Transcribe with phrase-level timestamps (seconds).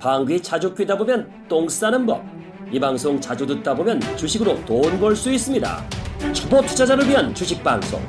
[0.00, 2.24] 방귀 자주 뀌다 보면 똥 싸는 법.
[2.72, 5.84] 이 방송 자주 듣다 보면 주식으로 돈 벌 수 있습니다.
[6.32, 8.00] 초보 투자자를 위한 주식 방송.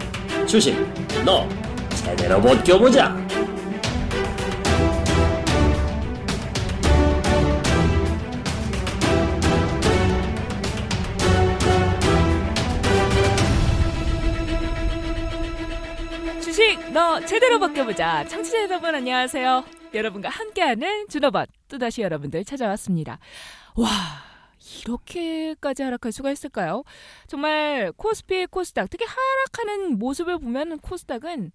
[0.48, 0.76] 주식
[1.26, 1.48] 너
[2.06, 3.16] 제대로 못 껴보자.
[16.42, 18.26] 주식 너 제대로 벗겨보자.
[18.28, 19.64] 청취자 여러분 안녕하세요.
[19.94, 23.18] 여러분과 함께하는 준호번 또 다시 여러분들 찾아왔습니다.
[23.76, 23.90] 와
[24.84, 26.84] 이렇게까지 하락할 수가 있을까요?
[27.28, 31.52] 정말 코스피, 코스닥 특히 하락하는 모습을 보면 코스닥은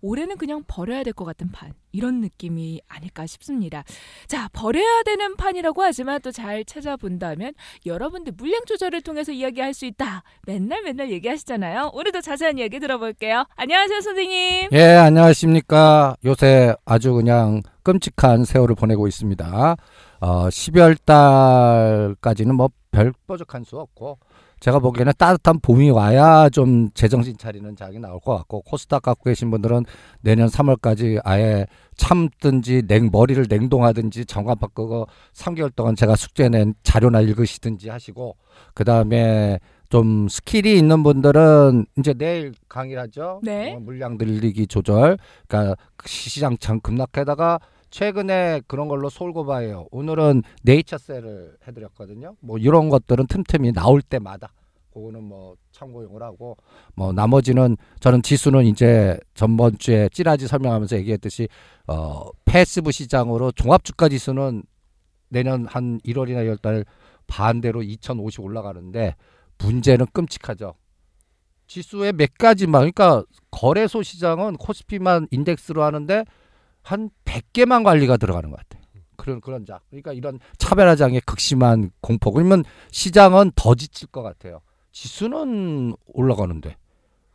[0.00, 3.82] 올해는 그냥 버려야 될 것 같은 판 이런 느낌이 아닐까 싶습니다.
[4.26, 7.54] 자 버려야 되는 판이라고 하지만 또 잘 찾아본다면
[7.86, 10.22] 여러분들 물량 조절을 통해서 이야기할 수 있다.
[10.46, 11.90] 맨날 맨날 얘기하시잖아요.
[11.94, 13.44] 오늘도 자세한 이야기 들어볼게요.
[13.56, 14.68] 안녕하세요 선생님.
[14.72, 16.14] 예, 안녕하십니까.
[16.24, 19.76] 요새 아주 그냥 끔찍한 세월을 보내고 있습니다.
[20.20, 24.18] 어, 12월 달까지는 뭐 별 뾰족한 수 없고,
[24.60, 29.50] 제가 보기에는 따뜻한 봄이 와야 좀 제정신 차리는 장이 나올 것 같고, 코스닥 갖고 계신
[29.50, 29.84] 분들은
[30.20, 37.20] 내년 3월까지 아예 참든지 냉, 머리를 냉동하든지 정관 바꾸고 3개월 동안 제가 숙제 낸 자료나
[37.20, 38.36] 읽으시든지 하시고,
[38.74, 43.40] 그 다음에 좀 스킬이 있는 분들은 이제 내일 강의를 하죠.
[43.42, 43.74] 네.
[43.74, 45.18] 어, 물량 늘리기 조절.
[45.46, 47.58] 그러니까 시장 장 급락에다가
[47.90, 49.88] 최근에 그런 걸로 솔고바이오예요.
[49.90, 52.36] 오늘은 네이처셀을 해드렸거든요.
[52.40, 54.52] 뭐 이런 것들은 틈틈이 나올 때마다
[54.92, 56.56] 그거는 뭐 참고용을 하고
[56.94, 61.48] 뭐 나머지는 저는 지수는 이제 전번 주에 찌라시 설명하면서 얘기했듯이
[61.86, 64.62] 어 passive 시장으로 종합주가 지수는
[65.28, 66.84] 내년 한 1월이나 2월달
[67.26, 69.14] 반대로 2,050 올라가는데
[69.58, 70.74] 문제는 끔찍하죠.
[71.66, 76.24] 지수의 몇 가지만 그러니까 거래소 시장은 코스피만 인덱스로 하는데
[76.88, 78.82] 한 100개만 관리가 들어가는 것 같아요.
[79.16, 79.80] 그런 그런 자.
[79.90, 82.32] 그러니까 이런 차별화장의 극심한 공포.
[82.32, 84.62] 그러면 시장은 더 지칠 것 같아요.
[84.92, 86.76] 지수는 올라가는데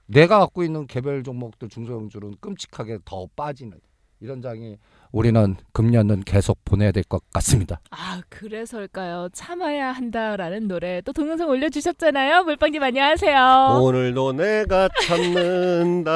[0.08, 3.80] 내가 갖고 있는 개별 종목들 중소형주는 끔찍하게 더 빠지는
[4.22, 4.78] 이런 장이
[5.18, 7.80] 우리는 금년은 계속 보내야 될 것 같습니다.
[7.92, 9.30] 아 그래서일까요?
[9.32, 12.44] 참아야 한다라는 노래 또 동영상 올려주셨잖아요.
[12.44, 13.80] 물방님 안녕하세요.
[13.80, 16.12] 오늘도 내가 참는다.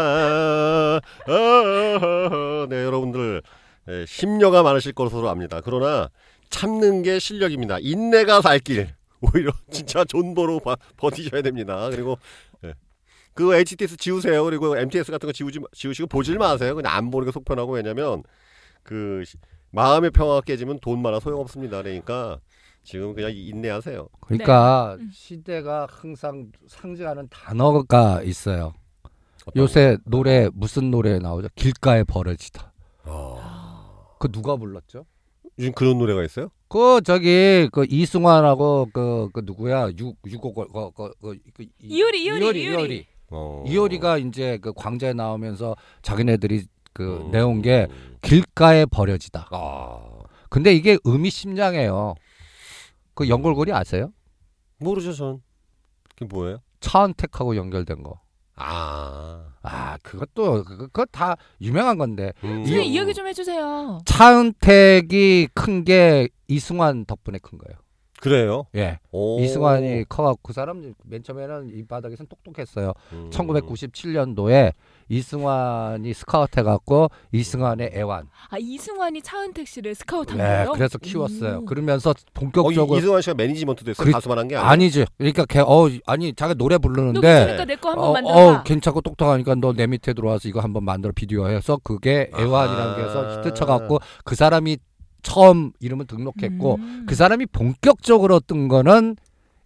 [0.98, 1.00] 아,
[2.70, 3.44] 네, 여러분들
[3.90, 5.62] 예, 심려가 많으실 것으로 압니다.
[5.64, 6.10] 그러나
[6.50, 7.78] 참는 게 실력입니다.
[7.80, 8.90] 인내가 살 길.
[9.22, 11.88] 오히려 진짜 존버로 바- 버티셔야 됩니다.
[11.92, 12.18] 그리고
[12.64, 12.74] 예.
[13.36, 14.44] 그 HTS 지우세요.
[14.44, 16.74] 그리고 MTS 같은 거 지우지 마- 지우시고 보질 마세요.
[16.76, 18.24] 그냥 안 보는 게 속편하고 왜냐면
[18.88, 19.38] 그 시-
[19.72, 21.84] 마음의 평화가 깨지면 돈 많아 소용없습니다.
[21.84, 22.40] 그러니까
[22.84, 24.08] 지금 그냥 인내하세요.
[24.22, 25.04] 그러니까 네.
[25.04, 25.10] 음.
[25.14, 28.74] 시대가 항상 상징하는 단어가 있어요.
[29.58, 31.50] 요새 노래 무슨 노래 나오죠?
[31.56, 32.72] 길가에 버려지다.
[33.04, 33.40] 거?
[33.42, 35.06] 아, 그 누가 불렀죠?
[35.60, 36.50] 요즘 그런 노래가 있어요?
[36.70, 42.24] 그 저기 그 이승환하고 그, 그 누구야 유 유곡 그, 그, 그, 그 이- 이효리,
[42.24, 42.74] 이효리, 이효리 이효리.
[42.84, 43.64] 이효리 어.
[43.68, 46.66] 이효리가 이제 그 광자에 나오면서 자기네들이
[46.98, 47.32] 그 음.
[47.32, 47.88] 내온 게
[48.24, 49.50] 길가에 버려지다.
[49.52, 50.00] 아
[50.50, 52.16] 근데 이게 의미심장해요.
[53.14, 54.12] 그 연골고리 아세요?
[54.80, 55.44] 모르죠 전.
[56.10, 56.58] 그게 뭐예요?
[56.80, 58.20] 차은택하고 연결된 거.
[58.56, 59.44] 아.
[59.62, 62.66] 아 그것도 그거, 다 유명한 건데 음.
[62.66, 64.00] 선생님 이야기 좀 해주세요.
[64.06, 67.78] 차은택이 큰 게 이승환 덕분에 큰 거예요.
[68.22, 68.66] 그래요?
[68.76, 69.00] 예.
[69.12, 69.40] 오.
[69.40, 72.94] 이승환이 커갖고 그 사람 맨 처음에는 이 바닥에서는 똑똑했어요.
[73.14, 73.30] 음.
[73.32, 74.74] 1997년도에
[75.10, 78.28] 이승환이 스카우트 해갖고 이승환의 애원.
[78.50, 80.72] 아 이승환이 차은택 씨를 스카우트한 네, 거예요?
[80.74, 81.60] 그래서 키웠어요.
[81.60, 81.66] 오.
[81.66, 84.04] 그러면서 어, 이, 본격적으로 이승환 씨가 매니지먼트 됐어요.
[84.04, 84.70] 그리- 가수만 한 게 아니에요.
[84.72, 85.06] 아니지.
[85.18, 88.42] 그러니까 걔 어 아니 자기 노래 너 부르는데 괜찮으니까 내 거 한번 어, 만들어봐.
[88.60, 93.02] 어 괜찮고 똑똑하니까 너 내 밑에 들어와서 이거 한번 만들어 비디오 해서 그게 애원이라는 게
[93.04, 93.38] 해서 아하.
[93.40, 94.78] 히트 쳐갖고 그 사람이
[95.28, 97.06] 처음 이름을 등록했고 음.
[97.06, 99.18] 그 사람이 본격적으로 뜬 거는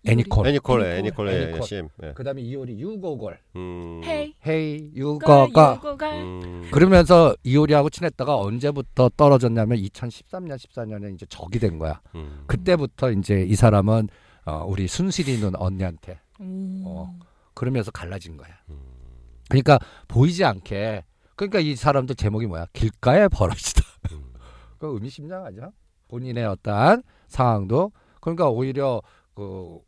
[0.03, 0.47] 애니콜.
[0.47, 1.29] 애니콜, 애니콜.
[1.29, 1.61] 애니콜.
[1.61, 1.87] 심.
[2.01, 2.13] 예.
[2.13, 3.37] 그다음에 이효리 U-Go-Girl.
[3.57, 4.01] 음.
[4.03, 5.79] Hey hey U-Go-Girl
[6.23, 6.67] 음.
[6.71, 12.01] 그러면서 이효리하고 친했다가 언제부터 떨어졌냐면 2013년 14년에 이제 적이 된 거야.
[12.15, 12.45] 음.
[12.47, 14.09] 그때부터 이제 이 사람은
[14.45, 16.83] 어, 우리 순실이 눈 언니한테 오.
[16.85, 17.19] 어.
[17.53, 18.49] 그러면서 갈라진 거야.
[18.71, 18.79] 음.
[19.47, 21.03] 그러니까 보이지 않게
[21.35, 22.65] 그러니까 이 사람도 제목이 뭐야?
[22.73, 23.90] 길가에 버려지다.
[24.81, 24.89] 음.
[24.89, 25.71] 그 의미심장하죠.
[26.07, 29.01] 본인의 어떠한 상황도 그러니까 오히려
[29.33, 29.79] 그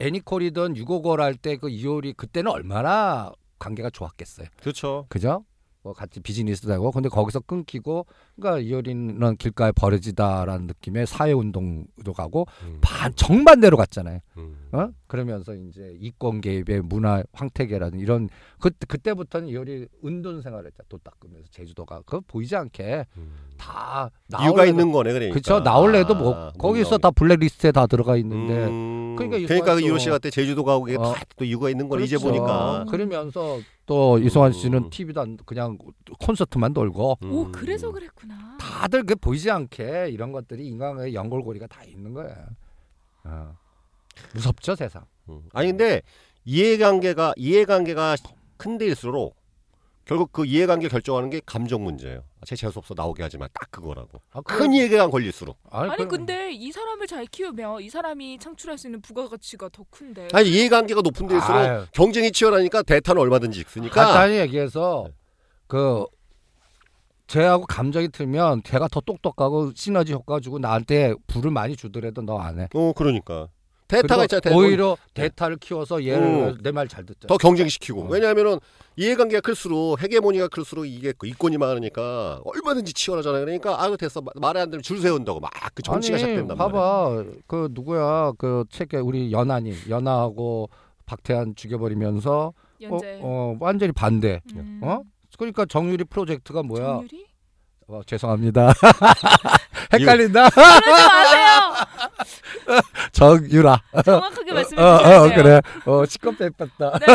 [0.00, 4.46] 애니콜이든 유고걸 할 때 그 이효리 그때는 얼마나 관계가 좋았겠어요.
[4.60, 5.06] 그렇죠.
[5.08, 5.44] 그죠?
[5.82, 8.06] 어, 같이 비즈니스 되고 근데 거기서 끊기고
[8.40, 12.78] 그러니까 이효리는 길가에 버려지다라는 느낌의 사회 운동도 가고 음.
[12.80, 14.20] 반 정반대로 갔잖아요.
[14.36, 14.68] 음.
[14.72, 14.88] 어?
[15.06, 18.28] 그러면서 이제 이권 개입의 문화 황태계라는 이런
[18.60, 23.30] 그 그때부터는 이효리 은둔 생활했자 돈 닦으면서 제주도가 그 보이지 않게 음.
[23.56, 24.10] 다
[24.42, 25.34] 이유가 있는 거네 그러니까.
[25.34, 27.08] 그쵸 나올래도 뭐 아, 거기서 뭔가.
[27.08, 29.16] 다 블랙리스트에 다 들어가 있는데 음.
[29.16, 31.12] 그러니까 그러니까 그 이효리 씨 씨가 그때 제주도 가고 그게 어.
[31.12, 32.38] 다또 이유가 있는 걸 이제 그렇죠.
[32.38, 32.84] 보니까.
[32.88, 34.90] 그러면서 또 이승환 씨는 음.
[34.90, 35.78] TV도 안 그냥
[36.20, 37.52] 콘서트만 돌고 오 음.
[37.52, 38.27] 그래서 그랬구나.
[38.58, 42.34] 다들 그 보이지 않게 이런 것들이 인간의 연골고리가 다 있는 거야.
[43.24, 43.56] 어.
[44.34, 45.04] 무섭죠 세상.
[45.28, 45.42] 음.
[45.52, 46.02] 아니 근데
[46.44, 48.16] 이해관계가 이해관계가
[48.56, 49.36] 큰 데일수록
[50.04, 52.20] 결국 그 이해관계 결정하는 게 감정 문제예요.
[52.40, 53.46] 아, 제 재수 없어 나오게 하지 마.
[53.48, 54.22] 딱 그거라고.
[54.32, 55.58] 아, 큰 이해관 걸릴수록.
[55.70, 59.84] 아니, 아니 그- 근데 이 사람을 잘 키우면 이 사람이 창출할 수 있는 부가가치가 더
[59.90, 60.28] 큰데.
[60.32, 61.84] 아니 이해관계가 높은 데일수록 아유.
[61.92, 64.02] 경쟁이 치열하니까 대타는 얼마든지 있으니까.
[64.06, 65.08] 간단히 얘기해서
[65.66, 66.06] 그
[67.28, 72.58] 쟤하고 감정이 틀면 걔가 더 똑똑하고 시너지 효과 주고 나한테 불을 많이 주더라도 너 안
[72.58, 72.68] 해.
[72.74, 73.48] 어 그러니까
[73.86, 74.40] 대타가 있잖아.
[74.40, 74.54] 대타.
[74.56, 76.58] 오히려 대타를 키워서 얘를 음.
[76.62, 77.26] 내말 잘 듣자.
[77.26, 78.02] 더 경쟁시키고.
[78.02, 78.06] 어.
[78.08, 78.58] 왜냐하면은
[78.96, 83.44] 이해관계가 클수록 헤게모니가 클수록 이게 그 이권이 많으니까 얼마든지 치열하잖아요.
[83.46, 86.72] 그러니까 아유 됐어 마- 말이 안 되면 줄 세운다고 막 그 정치가 아니, 시작된단 말이야.
[86.72, 90.68] 봐봐 그 누구야 그 책에 우리 연하님 연하하고
[91.06, 92.52] 박태환 죽여버리면서
[92.90, 92.98] 어.
[93.20, 94.40] 어 완전히 반대.
[94.54, 94.80] 음.
[94.82, 95.00] 어?
[95.38, 96.84] 그러니까 정유리 프로젝트가 뭐야?
[96.84, 97.26] 정유리?
[97.86, 98.74] 어, 죄송합니다.
[99.94, 100.50] 헷갈린다.
[100.52, 102.80] 그러지 마세요.
[103.12, 103.82] 정유라.
[104.04, 105.42] 정확하게 말씀해 어, 주셔야 어, 돼요.
[105.42, 105.60] 그래.
[105.86, 106.98] 어, 시끄럽다 뺐다.
[106.98, 107.06] 네.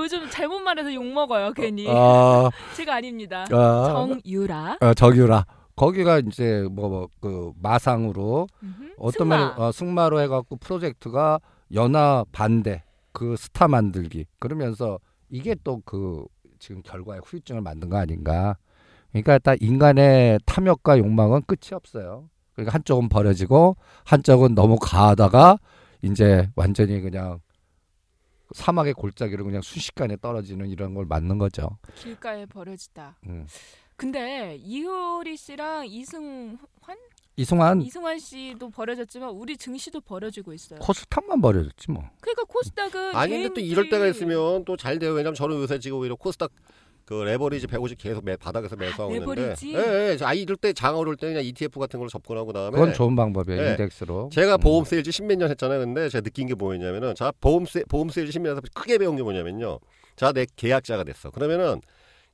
[0.00, 1.86] 요즘 잘못 말해서 욕 먹어요 괜히.
[1.88, 3.44] 어, 제가 아닙니다.
[3.52, 4.78] 어, 정유라.
[4.80, 5.46] 어, 정유라.
[5.76, 8.92] 거기가 이제 뭐 그 마상으로 음흠.
[8.98, 9.54] 어떤 승마.
[9.56, 11.38] 어, 승마로 해갖고 프로젝트가
[11.72, 14.98] 연하 반대 그 스타 만들기 그러면서
[15.30, 16.24] 이게 또 그
[16.64, 18.56] 지금 결과의 후유증을 만든 거 아닌가.
[19.10, 22.30] 그러니까 딱 인간의 탐욕과 욕망은 끝이 없어요.
[22.54, 23.76] 그러니까 한쪽은 버려지고
[24.06, 25.58] 한쪽은 너무 가하다가
[26.00, 27.40] 이제 완전히 그냥
[28.54, 31.76] 사막의 골짜기로 그냥 순식간에 떨어지는 이런 걸 맞는 거죠.
[31.96, 33.18] 길가에 버려지다.
[33.26, 33.46] 음.
[33.96, 36.56] 근데 이효리 씨랑 이승환
[37.36, 40.78] 이승환 이승환 씨도 버려졌지만 우리 증시도 버려지고 있어요.
[40.80, 42.04] 코스닥만 버려졌지 뭐.
[42.20, 45.12] 그러니까 코스닥은 아니 근데 또 이럴 때가 있으면 또 잘 돼요.
[45.12, 46.52] 왜냐면 저는 요새 지금 오히려 코스닥
[47.04, 49.40] 그 레버리지 150 계속 매, 바닥에서 매수하고 있는데.
[49.42, 49.74] 레버리지?
[49.74, 50.24] 예, 예.
[50.24, 53.60] 아 이럴 때 장어 오를 때 그냥 ETF 같은 걸로 접근하고 그다음에 그건 좋은 방법이에요.
[53.62, 53.70] 네.
[53.72, 54.30] 인덱스로.
[54.32, 54.60] 제가 음.
[54.60, 55.80] 보험 세일즈 십몇 년 했잖아요.
[55.80, 59.22] 근데 제가 느낀 게 뭐였냐면은 자 보험 세 보험 세일즈 십몇 년에서 크게 배운 게
[59.22, 59.80] 뭐냐면요.
[60.16, 61.30] 자 내 계약자가 됐어.
[61.30, 61.80] 그러면은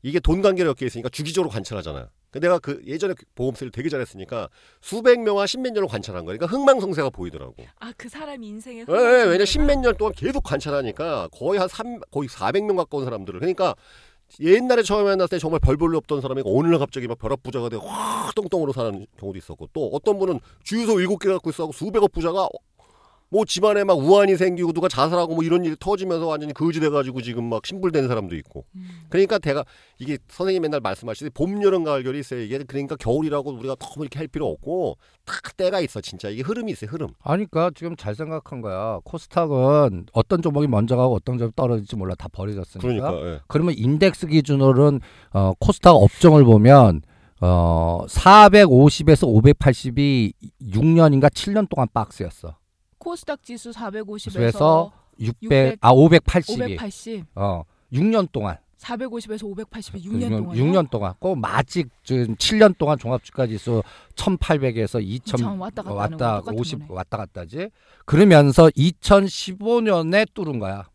[0.03, 2.07] 이게 돈 관계를 엮여 있으니까 주기적으로 관찰하잖아요.
[2.31, 4.49] 근데 내가 그 예전에 보험 세일 되게 잘했으니까
[4.81, 7.55] 수백 명과 십몇 년을 관찰한 거니까 흥망성쇠가 보이더라고.
[7.81, 12.01] 아 그 사람 인생의 예, 예, 왜냐 십몇 년 동안 계속 관찰하니까 거의 한 3,
[12.11, 13.41] 거의 400명 가까운 사람들을.
[13.41, 13.75] 그러니까
[14.39, 17.85] 옛날에 처음에 만났을 때 정말 별 볼일 없던 사람이 오늘날 갑자기 막 벼락 부자가 되고
[17.87, 22.49] 확 똥똥으로 사는 경우도 있었고 또 어떤 분은 주유소 일곱 개 갖고 있어고 수백억 부자가
[23.31, 27.45] 뭐 집안에 막 우환이 생기고 누가 자살하고 뭐 이런 일이 터지면서 완전히 거지 돼가지고 지금
[27.45, 28.89] 막 신불된 사람도 있고 음.
[29.09, 29.65] 그러니까 제가
[29.99, 34.19] 이게 선생님 맨날 말씀하시듯이 봄 여름 가을 겨울이 있어요 이게 그러니까 겨울이라고 우리가 너무 이렇게
[34.19, 38.61] 할 필요 없고 딱 때가 있어 진짜 이게 흐름이 있어요 흐름 아니까 지금 잘 생각한
[38.61, 38.99] 거야.
[39.05, 42.81] 코스닥은 어떤 종목이 먼저 가고 어떤 종목이 떨어질지 몰라 다 버려졌으니까.
[42.81, 43.41] 그러니까 예.
[43.47, 45.01] 그러면 인덱스 기준으로는
[45.33, 47.03] 어, 코스닥 업종을 보면
[47.41, 52.57] 어, 450에서 580이 6년인가 7년 동안 박스였어.
[53.05, 60.29] 코스닥 지수 450에서 그래서 600, 600, 아 580이 580, 어 6년 동안 450에서 580에 6년
[60.31, 63.83] 동안 6년 동안 꼭 마직 지금 7년 동안 종합주가 지수
[64.15, 66.87] 1,800에서 2,000 왔다 갔다 왔다 거 똑같은 50 거네.
[66.91, 67.71] 왔다 갔다지.
[68.07, 70.89] 그러면서 2015년에 뚫은 거야.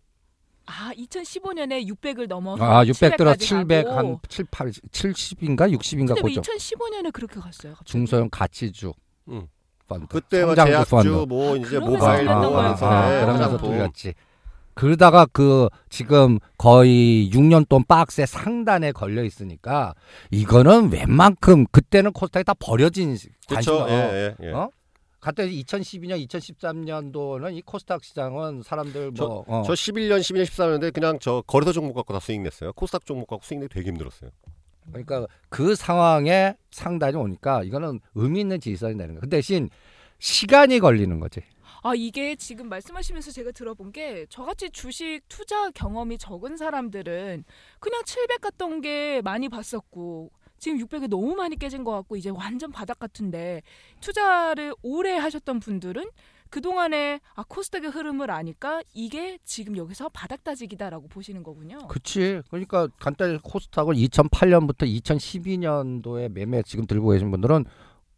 [0.67, 3.97] 아 2015년에 600을 넘어서 아, 600 들어 700까지 700 가고.
[3.97, 6.41] 한 7, 8, 70인가 60인가 근데 왜 고죠.
[6.41, 7.73] 2015년에 그렇게 갔어요?
[7.73, 7.91] 갑자기?
[7.91, 8.93] 중소형 가치주
[9.29, 9.47] 음.
[9.87, 10.07] 펀드.
[10.07, 11.07] 그때와 제약주 펀드.
[11.27, 13.71] 뭐 이제 모바일 뭐 거야, 하면서 아, 네, 그러면서 화장품.
[13.71, 14.13] 뚫렸지.
[14.73, 19.93] 그러다가 그 지금 거의 6년 동안 박스의 상단에 걸려 있으니까
[20.31, 23.31] 이거는 웬만큼 그때는 코스닥이 다 버려진 관심.
[23.47, 23.85] 그렇죠.
[23.89, 24.51] 예, 예, 예.
[24.51, 24.69] 어?
[25.21, 29.63] 그때 2012년, 2013년도는 이 코스닥 시장은 사람들 뭐 어.
[29.65, 32.73] 저 11년, 12년, 13년인데 그냥 저 거래소 종목 갖고 다 수익 냈어요.
[32.73, 34.29] 코스닥 종목 갖고 수익 내기 되게 힘들었어요.
[34.89, 39.21] 그러니까 그 상황에 상단이 오니까 이거는 의미 있는 지지선이 되는 거야.
[39.21, 39.69] 그 대신
[40.19, 41.41] 시간이 걸리는 거지.
[41.83, 47.43] 아 이게 지금 말씀하시면서 제가 들어본 게 저같이 주식 투자 경험이 적은 사람들은
[47.79, 52.71] 그냥 700 갔던 게 많이 봤었고 지금 600이 너무 많이 깨진 것 같고 이제 완전
[52.71, 53.61] 바닥 같은데
[54.01, 56.09] 투자를 오래 하셨던 분들은
[56.49, 61.87] 그동안에 아 코스닥의 흐름을 아니까 이게 지금 여기서 바닥 다지기다라고 보시는 거군요.
[61.87, 62.41] 그치.
[62.49, 67.65] 그러니까 간단히 코스닥을 2008년부터 2012년도에 매매 지금 들고 계신 분들은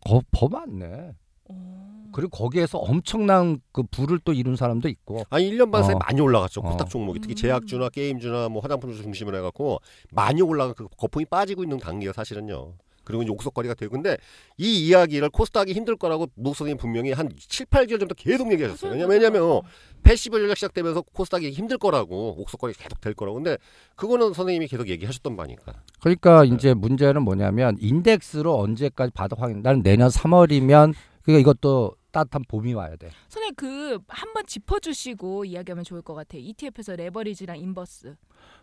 [0.06, 1.14] 거, 더 많네.
[1.46, 1.88] 오.
[2.14, 5.24] 그리고 거기에서 엄청난 그 부를 또 이룬 사람도 있고.
[5.30, 6.00] 아니 1년 반 사이에 어.
[6.00, 6.62] 많이 올라갔죠.
[6.62, 6.64] 어.
[6.64, 7.36] 코스닥 종목이 특히 음.
[7.36, 9.80] 제약주나 게임주나 뭐 화장품 주 중심으로 해갖고
[10.12, 12.74] 많이 올라간 그 거품이 빠지고 있는 단계가 사실은요.
[13.08, 14.18] 그리고 옥석거리가 되고 근데
[14.58, 18.92] 이 이야기를 코스닥이 힘들 거라고 노 선생님 분명히 한 7, 8개월 전부터 계속 얘기하셨어요.
[18.92, 19.62] 왜냐면 왜냐면
[20.04, 23.58] passive 전략 시작되면서 코스닥이 힘들 거라고 옥석 가리기 계속 될 거라고 근데
[23.96, 25.74] 그거는 선생님이 계속 얘기하셨던 바니까.
[26.02, 29.62] 그러니까 이제 문제는 뭐냐면 인덱스로 언제까지 바닥 확인.
[29.62, 33.10] 나는 내년 3월이면 그러니까 이것도 따뜻한 봄이 와야 돼.
[33.30, 36.42] 선생님 그 한번 짚어주시고 이야기하면 좋을 것 같아요.
[36.42, 38.16] ETF에서 레버리지랑 inverse.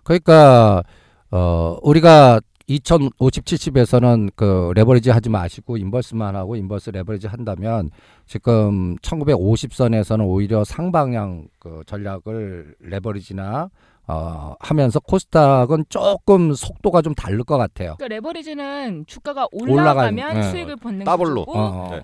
[0.02, 0.82] 그러니까
[1.30, 7.90] 어 우리가 2050, 70에서는 그 레버리지 하지 마시고 inverse만 하고 inverse 레버리지 한다면
[8.26, 13.68] 지금 1950선에서는 오히려 상방향 그 전략을 레버리지나
[14.06, 17.96] 어 하면서 코스닥은 조금 속도가 좀 다를 것 같아요.
[17.96, 20.42] 그러니까 레버리지는 주가가 올라간, 올라가면 예.
[20.42, 21.46] 수익을 더블로.
[21.46, 21.90] 구조고 어, 어.
[21.90, 22.02] 네.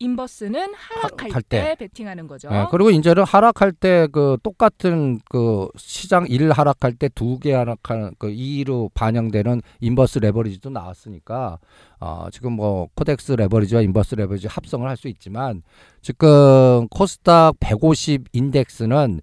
[0.00, 1.74] inverse는 하락할 할 때, 때.
[1.76, 2.48] 베팅하는 거죠.
[2.50, 8.14] 예, 그리고 이제는 하락할 때 그 똑같은 그 시장 일 하락할 때 두 개 하락하는
[8.18, 11.58] 그 이로 반영되는 inverse 레버리지도 나왔으니까
[12.00, 15.62] 어 지금 뭐 KODEX 레버리지와 inverse 레버리지 합성을 할 수 있지만
[16.02, 19.20] 지금 코스닥 150 인덱스는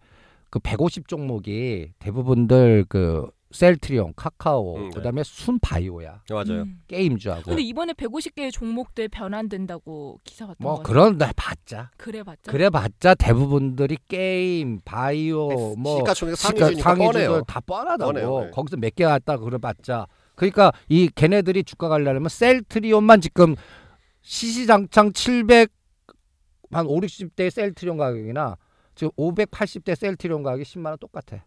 [0.49, 4.95] 그 150 종목이 대부분들 그 셀트리온, 카카오, 음, 네.
[4.95, 6.21] 그다음에 순 바이오야.
[6.27, 6.63] 네, 맞아요.
[6.63, 6.81] 음.
[6.87, 7.43] 게임주하고.
[7.43, 11.91] 근데 이번에 150개의 종목들 변환된다고 기사 봤던 뭐거 그런 데 봤자.
[11.97, 12.51] 그래 봤죠.
[12.51, 17.43] 그래 봤자 대부분들이 게임, 바이오, 뭐 시가총액 상위주들.
[17.47, 18.11] 다 뻔하다고.
[18.13, 18.51] 뻔해요, 네.
[18.51, 20.07] 거기서 몇개 갔다 그래 봤자.
[20.35, 23.55] 그러니까 이 걔네들이 주가 가려면 셀트리온만 지금
[24.21, 25.71] 시시장창 700
[26.71, 28.57] 한 5, 60대 셀트리온 가격이나
[28.93, 31.43] 지금 580대 셀트리온 가격이 10만 원 똑같아.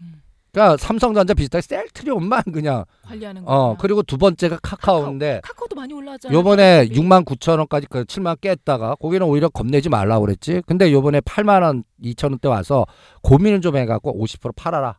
[0.00, 0.22] 음.
[0.56, 3.52] 그러니까 삼성전자 비슷하게 셀트리온만 그냥 관리하는 거.
[3.52, 6.38] 어 그리고 두 번째가 카카오인데 카카오 도 많이 올라왔잖아요.
[6.38, 6.98] 요번에 가격이.
[6.98, 10.62] 6만 9천 원까지 그 7만 깼다가 거기는 오히려 겁내지 말라고 그랬지.
[10.66, 12.86] 근데 요번에 8만 원 2천 원대 와서
[13.22, 14.96] 고민을 좀 해 갖고 50% 팔아라.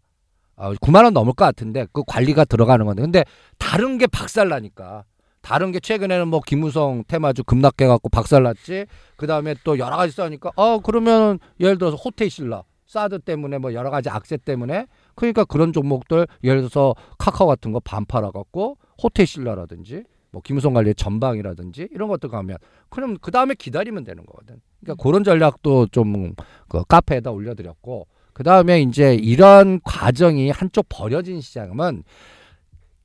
[0.57, 3.23] 아, 9만 원 넘을 것 같은데 그 관리가 들어가는 건데 근데
[3.57, 5.05] 다른 게 박살 나니까
[5.41, 8.85] 다른 게 최근에는 뭐 김우성 테마주 급락해 갖고 박살 났지.
[9.15, 13.73] 그 다음에 또 여러 가지 싸니까 어 그러면 예를 들어서 호텔 신라 사드 때문에 뭐
[13.73, 14.85] 여러 가지 악세 때문에
[15.17, 21.89] 그러니까 그런 종목들 예를 들어서 카카오 같은 거 반팔아 갖고 호텔신라라든지 뭐 김우성 관리의 전방이라든지
[21.91, 22.57] 이런 것들 가면
[22.89, 24.61] 그럼 그 다음에 기다리면 되는 거거든.
[24.79, 26.33] 그러니까 그런 전략도 좀
[26.69, 32.03] 그 카페에다 올려드렸고 그 다음에 이제 이런 과정이 한쪽 버려진 시장은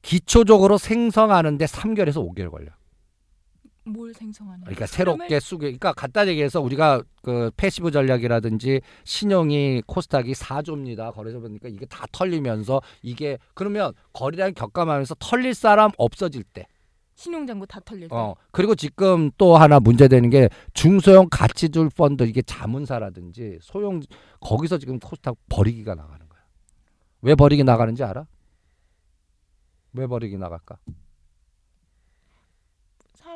[0.02, 2.70] 기초적으로 생성하는데 3개월에서 5개월 걸려.
[3.84, 4.64] 뭘 생성하는?
[4.64, 5.60] 그러니까 새롭게 수교.
[5.60, 11.12] 그러니까 간단히 얘기해서 우리가 그 passive 전략이라든지 신용이 코스닥이 4조입니다.
[11.12, 16.66] 거래소 보니까 이게 다 털리면서 이게 그러면 거래량 격감하면서 털릴 사람 없어질 때.
[17.14, 18.14] 신용잔고 다 털릴 때.
[18.14, 24.00] 어 그리고 지금 또 하나 문제되는 게 중소형 가치주 펀드 이게 자문사라든지 소형
[24.40, 26.40] 거기서 지금 코스닥 버리기가 나가는 거야.
[27.20, 28.26] 왜 버리기 나가는지 알아?
[29.94, 30.78] 왜 버리기 나갈까?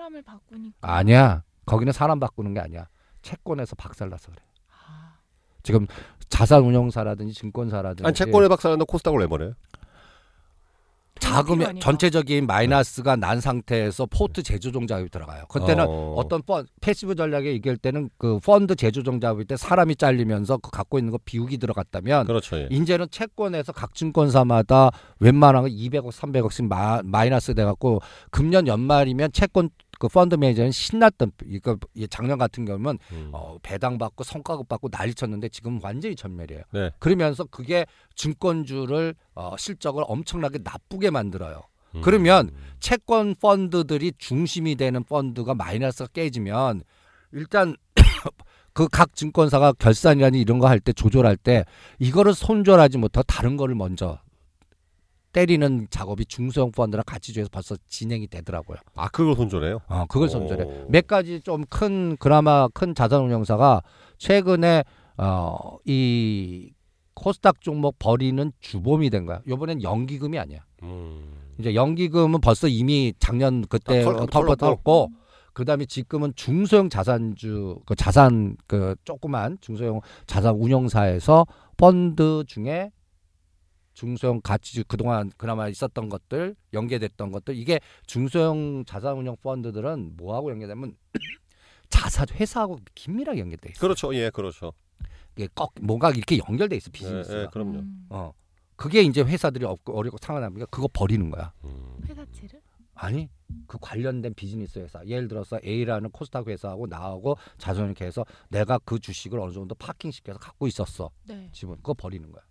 [0.06, 0.76] 사람을 바꾸니까.
[0.80, 1.42] 아니야.
[1.64, 2.88] 거기는 사람 바꾸는 게 아니야.
[3.22, 4.42] 채권에서 박살나서 그래.
[4.70, 5.18] 아,
[5.62, 5.86] 지금
[6.28, 9.54] 자산 운용사라든지 증권사라든지 아니 채권의 박사는 코스닥을 왜 버려요?
[11.24, 11.78] 아니죠.
[11.80, 15.44] 전체적인 마이너스가 난 상태에서 포트 재조정 작업이 들어가요.
[15.48, 16.14] 그때는 어.
[16.16, 16.28] 어...
[16.28, 20.98] 떤 펀, passive 전략에 이길 때는 그 펀드 재조정 작업일 때 사람이 잘리면서 그 갖고
[20.98, 22.56] 있는 거 비우기 들어갔다면 그렇죠.
[22.58, 22.68] 예.
[22.70, 29.70] 이제는 채권에서 각 증권사마다 웬만한 거 200억, 300억씩 마, 마이너스 돼 갖고 금년 연말이면 채권
[29.98, 33.30] 그 펀드 매니저는 신났던 이거 이 작년 같은 경우는 음.
[33.32, 36.62] 어, 배당 받고 성과급 받고 난리 쳤는데 지금 완전히 전멸이에요.
[36.72, 36.90] 네.
[36.98, 41.62] 그러면서 그게 증권주를 어, 실적을 엄청나게 나쁘게 만들어요.
[41.94, 42.00] 음.
[42.02, 42.50] 그러면
[42.80, 46.82] 채권 펀드들이 중심이 되는 펀드가 마이너스가 깨지면
[47.32, 47.74] 일단
[48.72, 51.64] 그 각 증권사가 결산이라니 이런 거 할 때 조절할 때
[51.98, 54.18] 이거를 손절하지 못하고 다른 거를 먼저
[55.40, 58.78] 때리는 작업이 중소형 펀드랑 가치주에서 벌써 진행이 되더라고요.
[58.94, 59.80] 아 그걸 손절해요?
[59.86, 60.64] 어, 그걸 손절해.
[60.64, 60.86] 오.
[60.88, 63.82] 몇 가지 좀 큰 그나마 큰 자산운용사가
[64.16, 64.84] 최근에
[65.18, 66.72] 어, 이
[67.12, 69.42] 코스닥 종목 버리는 주범이 된 거야.
[69.46, 70.60] 요번엔 연기금이 아니야.
[70.82, 71.34] 음.
[71.58, 74.56] 이제 연기금은 벌써 이미 작년 그때 다 털- 털고 털었고.
[74.56, 75.10] 털고
[75.52, 82.90] 그다음에 지금은 중소형 자산주 그 자산 그 조그만 중소형 자산 운용사에서 펀드 중에
[83.96, 90.94] 중소형 가치주 그동안 그나마 있었던 것들 연계됐던 것들 이게 중소형 자산 운용 펀드들은 뭐하고 연계되면
[91.88, 93.80] 자사 회사하고 긴밀하게 연결돼 있어.
[93.80, 94.14] 그렇죠.
[94.14, 94.72] 예, 그렇죠.
[95.34, 97.42] 이게 꼭 뭔가 이렇게 연결돼 있어 예, 비즈니스가.
[97.42, 97.78] 예, 그럼요.
[97.78, 98.06] 음.
[98.10, 98.32] 어.
[98.76, 101.54] 그게 이제 회사들이 없고 어렵고 상하니까 그거 버리는 거야.
[101.64, 101.96] 음.
[102.06, 102.60] 회사채를?
[102.92, 103.30] 아니
[103.66, 109.38] 그 관련된 비즈니스 회사 예를 들어서 A라는 코스닥 회사하고 나하고 자손이렇게 해서 내가 그 주식을
[109.40, 111.48] 어느 정도 파킹 시켜서 갖고 있었어 네.
[111.52, 112.42] 지분 그거 버리는 거야.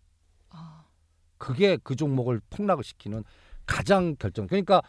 [1.38, 1.46] 아.
[1.46, 3.24] 그게 그 종목을 폭락을 시키는
[3.66, 4.48] 가장 결정.
[4.48, 4.82] 그러니까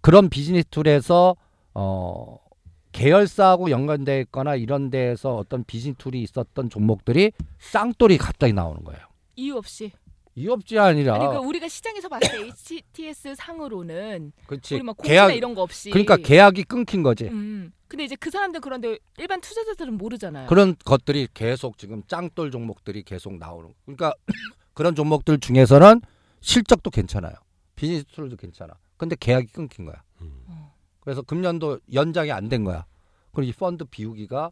[0.00, 1.36] 그런 비즈니스 툴에서
[1.74, 2.38] 어
[2.92, 9.00] 계열사하고 연관돼 있거나 이런 데에서 어떤 비즈니스 툴이 있었던 종목들이 짱돌이 갑자기 나오는 거예요.
[9.36, 9.92] 이유 없이.
[10.34, 15.34] 이유 없지 아니라 아니 그 우리가 시장에서 봤을 때 HTS 상으로는 그렇지 우리 막 계약
[15.36, 15.90] 이런 거 없이.
[15.90, 17.24] 그러니까 계약이 끊긴 거지.
[17.24, 17.72] 음.
[17.86, 20.46] 근데 이제 그 사람들 그런데 일반 투자자들은 모르잖아요.
[20.46, 23.68] 그런 것들이 계속 지금 짱돌 종목들이 계속 나오는.
[23.68, 23.74] 거.
[23.84, 24.14] 그러니까
[24.74, 26.00] 그런 종목들 중에서는
[26.40, 27.34] 실적도 괜찮아요.
[27.76, 28.74] 비즈니스 툴도 괜찮아.
[28.96, 30.02] 근데 계약이 끊긴 거야.
[30.20, 30.74] 어.
[31.00, 32.86] 그래서 금년도 연장이 안 된 거야.
[33.32, 34.50] 그리고 이 펀드 비우기가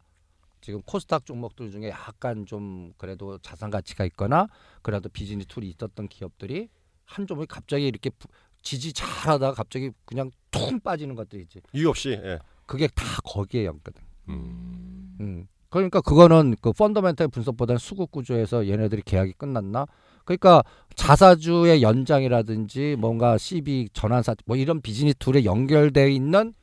[0.61, 4.47] 지금 코스닥 종목들 중에 약간 좀 그래도 자산 가치가 있거나
[4.81, 6.69] 그래도 비즈니스 툴이 있었던 기업들이
[7.05, 8.27] 한 종목이 갑자기 이렇게 부-
[8.61, 11.61] 지지 잘하다가 갑자기 그냥 퉁 빠지는 것들이 있지.
[11.73, 12.09] 이유 없이.
[12.11, 12.39] 예.
[12.67, 14.01] 그게 다 거기에 연거든.
[14.29, 15.17] 음.
[15.19, 15.47] 음.
[15.69, 19.87] 그러니까 그거는 그 펀더멘탈 분석보다는 수급 구조에서 얘네들이 계약이 끝났나?
[20.25, 20.63] 그러니까
[20.95, 26.53] 자사주의 연장이라든지 뭔가 CB 전환사 뭐 이런 비즈니스 툴에 연결돼 있는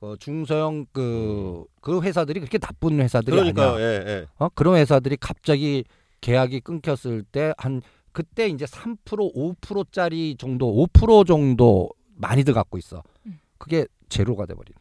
[0.00, 3.80] 어, 중소형 그, 그 회사들이 그렇게 나쁜 회사들이 그러니까 아니야.
[3.80, 4.26] 예, 예.
[4.38, 4.48] 어?
[4.54, 5.84] 그런 회사들이 갑자기
[6.20, 8.96] 계약이 끊겼을 때 한 그때 이제 3%
[9.58, 13.02] 5%짜리 정도 5% 정도 많이들 갖고 있어.
[13.26, 13.40] 음.
[13.58, 14.78] 그게 제로가 돼 버리는.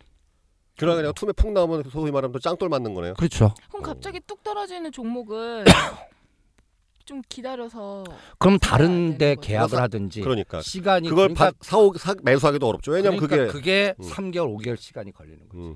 [0.77, 3.15] 그러니까 그냥 툼에 푹 나오면 소위 말하면 또 짱돌 맞는 거네요.
[3.15, 3.53] 그렇죠.
[3.69, 5.65] 그럼 갑자기 뚝 떨어지는 종목은
[7.05, 8.03] 좀 기다려서
[8.39, 9.35] 그럼 다른 데.
[9.41, 12.91] 계약을 하든지 그러니까 시간이 그걸 그러니까, 바, 사오 사, 매수하기도 어렵죠.
[12.91, 14.09] 왜냐면 그러니까 그게 그게 음.
[14.09, 15.57] 3개월 5개월 시간이 걸리는 거지.
[15.57, 15.75] 음,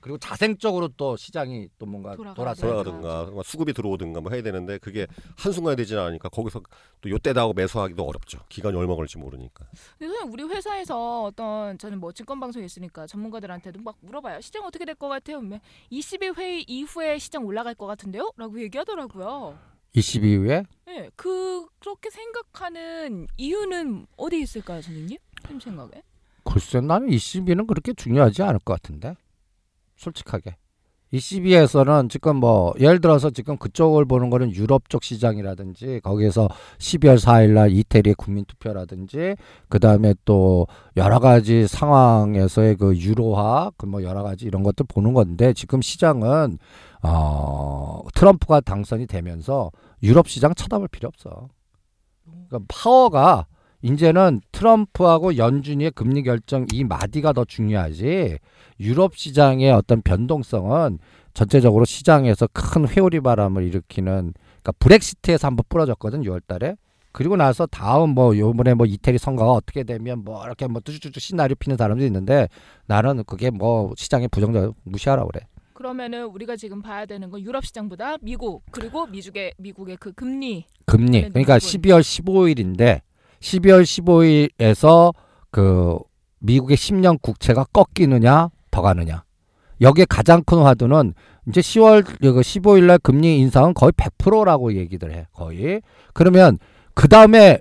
[0.00, 2.70] 그리고 자생적으로 또 시장이 또 뭔가 돌아가야 돌아서 돼요.
[2.84, 6.60] 돌아가든가 뭐 수급이 들어오든가 뭐 해야 되는데 그게 한순간에 되지는 않으니까 거기서
[7.00, 8.38] 또 요때다 하고 매수하기도 어렵죠.
[8.50, 9.64] 기간이 얼마 걸릴지 모르니까.
[9.98, 14.40] 근데 선생님 우리 회사에서 어떤 저는 뭐 증권 방송에 있으니까 전문가들한테도 막 물어봐요.
[14.42, 15.38] 시장 어떻게 될 것 같아요?
[15.38, 18.30] 그러면 22회 이후에 시장 올라갈 것 같은데요?
[18.36, 19.58] 라고 얘기하더라고요.
[19.94, 25.18] 22후에 네, 그 그렇게 생각하는 이유는 어디 있을까요, 선생님?
[25.50, 26.02] 님 생각에?
[26.44, 29.14] 글쎄 나는 22는 그렇게 중요하지 않을 것 같은데
[29.96, 30.56] 솔직하게
[31.12, 37.50] 22에서는 지금 뭐 예를 들어서 지금 그쪽을 보는 거는 유럽 쪽 시장이라든지 거기에서 12월 4일
[37.50, 39.36] 날 이태리의 국민 투표라든지
[39.68, 40.66] 그 다음에 또
[40.96, 46.58] 여러 가지 상황에서의 그 유로화 그 뭐 여러 가지 이런 것들 보는 건데 지금 시장은
[47.04, 49.70] 어 트럼프가 당선이 되면서
[50.02, 51.48] 유럽 시장 쳐다볼 필요 없어.
[52.48, 53.46] 그러니까 파워가
[53.82, 58.38] 이제는 트럼프하고 연준이의 금리 결정 이 마디가 더 중요하지.
[58.80, 60.98] 유럽 시장의 어떤 변동성은
[61.34, 66.76] 전체적으로 시장에서 큰 회오리 바람을 일으키는 그러니까 브렉시트에서 한번 부러졌거든 6월달에.
[67.12, 71.54] 그리고 나서 다음 뭐 요번에 뭐 이태리 선거가 어떻게 되면 뭐 이렇게 뭐 뚜쭈쭈쭈 시나리오
[71.54, 72.48] 피는 사람도 있는데
[72.86, 78.16] 나는 그게 뭐 시장의 부정적 무시하라 그래 그러면은 우리가 지금 봐야 되는 건 유럽 시장보다
[78.22, 80.66] 미국 그리고 미국의 미국의 그 금리.
[80.86, 81.22] 금리.
[81.22, 81.80] 네, 그러니까 부분.
[81.80, 83.00] 12월 15일인데
[83.40, 85.12] 12월 15일에서
[85.50, 85.98] 그
[86.38, 89.24] 미국의 10년 국채가 꺾이느냐 더 가느냐.
[89.80, 91.12] 여기에 가장 큰 화두는
[91.48, 95.82] 이제 10월 그 15일 날 금리 인상은 거의 100%라고 얘기들 해 거의.
[96.12, 96.58] 그러면
[96.94, 97.58] 그 다음에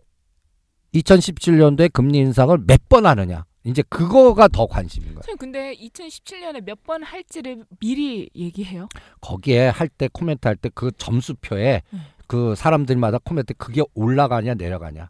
[0.94, 7.02] 2017년도에 금리 인상을 몇 번 하느냐 이제 그거가 더 관심인 선생님 근데 2017년에 몇 번
[7.04, 8.90] 할지를 미리 얘기해요?
[9.22, 12.02] 거기에 할 때 코멘트 할 때 그 점수표에 음.
[12.28, 15.10] 그 사람들마다 코멘트 그게 올라가냐 내려가냐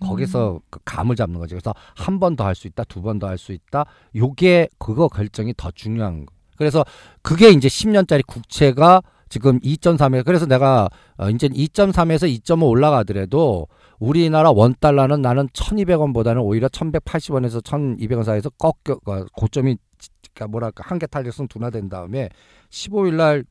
[0.00, 0.60] 거기서 음.
[0.70, 1.54] 그 감을 잡는 거지.
[1.54, 3.84] 그래서 한 번 더 할 수 있다, 두 번 더 할 수 있다.
[4.16, 6.32] 요게 그거 결정이 더 중요한 거.
[6.56, 6.84] 그래서
[7.22, 10.88] 그게 이제 10년짜리 국채가 지금 2.3에 그래서 내가
[11.18, 13.68] 어 이제 2.3에서 2.5 올라가더라도
[14.02, 19.76] 우리나라 원 달러는 나는 1,200원보다는 오히려 1,180원에서 1,200원 사이에서 꺾여 어, 고점이
[20.34, 22.28] 그러니까 뭐랄까 한계 탄력성 둔화된 다음에
[22.70, 23.44] 15일 날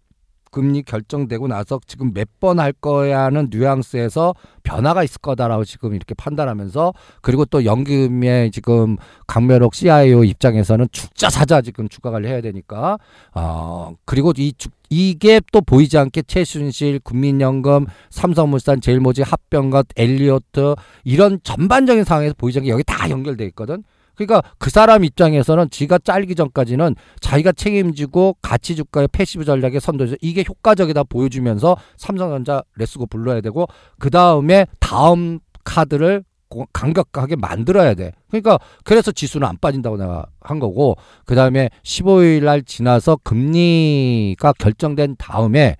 [0.52, 4.34] 금리 결정되고 나서 지금 몇 번 할 거야 하는 뉘앙스에서
[4.64, 11.62] 변화가 있을 거다라고 지금 이렇게 판단하면서 그리고 또 연금의 지금 강면옥 CIO 입장에서는 죽자 사자
[11.62, 12.98] 지금 주가 관리해야 되니까
[13.34, 21.40] 어 그리고 이 주, 이게 또 보이지 않게 최순실 국민연금 삼성물산 제일모직 합병건 엘리엇 이런
[21.44, 23.84] 전반적인 상황에서 보이지 않게 여기 다 연결돼 있거든.
[24.16, 30.44] 그러니까 그 사람 입장에서는 지가 잘리기 전까지는 자기가 책임지고 가치 주가의 passive 전략에 선도해서 이게
[30.48, 38.12] 효과적이다 보여주면서 삼성전자 let's go 불러야 되고 그 다음에 다음 카드를 고- 강력하게 만들어야 돼.
[38.30, 45.16] 그러니까 그래서 지수는 안 빠진다고 내가 한 거고 그 다음에 15일 날 지나서 금리가 결정된
[45.18, 45.78] 다음에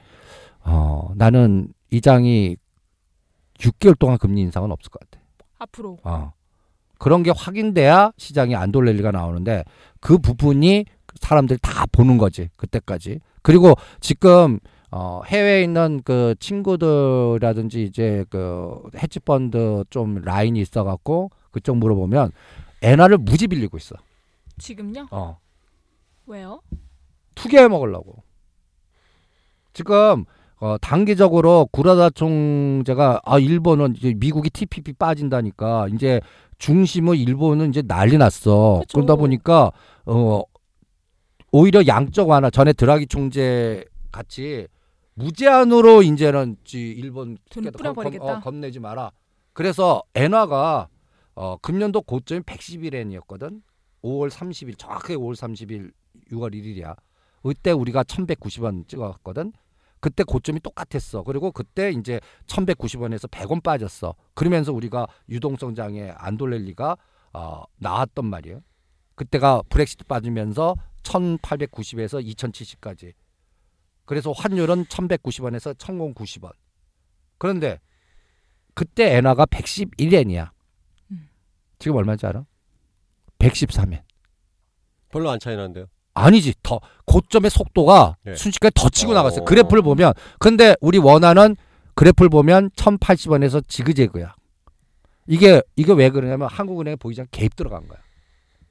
[0.64, 2.56] 어 나는 이장이
[3.60, 5.22] 6개월 동안 금리 인상은 없을 것 같아.
[5.60, 6.32] 앞으로 어.
[6.98, 9.64] 그런 게 확인돼야 시장이 안 돌릴 리가 나오는데
[10.00, 10.86] 그 부분이
[11.20, 14.60] 사람들이 다 보는 거지 그때까지 그리고 지금
[14.92, 22.32] 어 해외에 있는 그 친구들이라든지 이제 그 헤지펀드 좀 라인이 있어갖고 그쪽 물어보면
[22.82, 23.96] 엔화를 무지 빌리고 있어.
[24.58, 25.08] 지금요?
[25.12, 25.40] 어
[26.26, 26.62] 왜요?
[27.36, 28.24] 투기해 먹으려고.
[29.74, 30.26] 지금
[30.60, 36.20] 어 단기적으로 구라다 총재가 아 일본은 이제 미국이 TPP 빠진다니까 이제
[36.58, 38.80] 중심은 일본은 이제 난리 났어.
[38.82, 38.96] 그쵸.
[38.98, 39.72] 그러다 보니까
[40.06, 40.44] 어
[41.54, 44.68] 오히려 양적 완화 전에 드라기 총재 같이
[45.16, 48.24] 무제한으로 이제는 지 일본 돈 겁- 뿌려버리겠다.
[48.26, 49.12] 겁- 어, 겁내지 마라.
[49.54, 50.88] 그래서 엔화가
[51.36, 53.62] 어 금년도 고점이 111엔이었거든.
[54.04, 55.92] 5월 30일 정확하게 5월 30일
[56.32, 56.96] 6월 1일이야.
[57.44, 59.52] 그때 우리가 1190원 찍었거든.
[60.00, 61.24] 그때 고점이 똑같았어.
[61.24, 64.16] 그리고 그때 이제 1190원에서 100원 빠졌어.
[64.34, 66.98] 그러면서 우리가 유동성 장애 안 돌릴 리가
[67.34, 68.62] 어, 나왔단 말이에요.
[69.16, 73.14] 그때가 브렉시트 빠지면서 1890에서 2070까지.
[74.06, 76.52] 그래서 환율은 1190원에서 1090원.
[77.38, 77.80] 그런데
[78.74, 80.50] 그때 엔화가 111엔이야.
[81.12, 81.30] 음.
[81.80, 82.46] 지금 얼마인지 알아?
[83.40, 84.02] 113엔.
[85.10, 85.88] 별로 안 차이 나는데요.
[86.14, 88.36] 아니지 더 고점의 속도가 네.
[88.36, 89.16] 순식간에 더 치고 어.
[89.16, 91.56] 나갔어요 그래프를 보면 근데 우리 원하는
[91.96, 94.36] 그래프를 보면 1080원에서 지그재그야
[95.28, 98.00] 이게 이게 왜 그러냐면 한국은행에 보이지 않게 개입 들어간 거야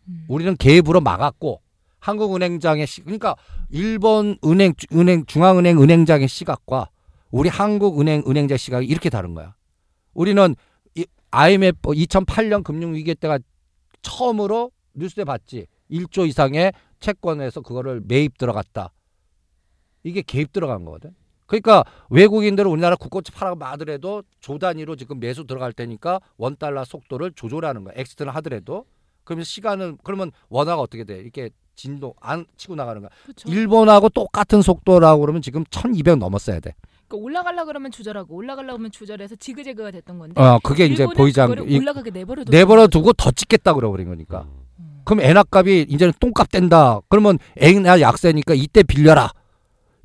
[0.09, 0.27] 음.
[0.29, 1.63] 우리는 개입으로 막았고
[2.01, 3.37] 한국은행장의 시, 그러니까
[3.71, 6.91] 일본 은행 주- 은행 중앙은행 은행장의 시각과
[7.31, 9.55] 우리 한국 은행 은행장 시각이 이렇게 다른 거야
[10.13, 10.55] 우리는
[10.97, 13.39] 이 IMF 2008년 금융 위기 때가
[14.03, 18.93] 처음으로 뉴스에 봤지 1조 이상의 채권에서 그거를 매입 들어갔다.
[20.03, 21.15] 이게 개입 들어간 거거든.
[21.47, 27.85] 그러니까 외국인들은 우리나라 국고채 팔아먹더라도 조 단위로 지금 매수 들어갈 테니까 원 달러 속도를 조절하는
[27.85, 27.95] 거야.
[27.97, 28.85] exit는 하더라도
[29.25, 31.19] 그러면 시간은 그러면 원화가 어떻게 돼?
[31.19, 33.09] 이렇게 진동 안 치고 나가는 거야.
[33.25, 33.49] 그렇죠.
[33.49, 36.75] 일본하고 똑같은 속도라고 그러면 지금 1200 넘었어야 돼.
[37.09, 40.41] 그러니까 올라가려 그러면 조절하고 올라가려 그러면 조절해서 지그재그가 됐던 건데.
[40.41, 44.47] 어, 그게 이제 보이지 이- 올라가게 내버려 두 내버려 두고 더 찍겠다 그래 버린 거니까.
[44.79, 45.01] 음.
[45.05, 47.01] 그럼 엔화값이 이제는 똥값 된다.
[47.09, 49.31] 그러면 엔화 약세니까 이때 빌려라.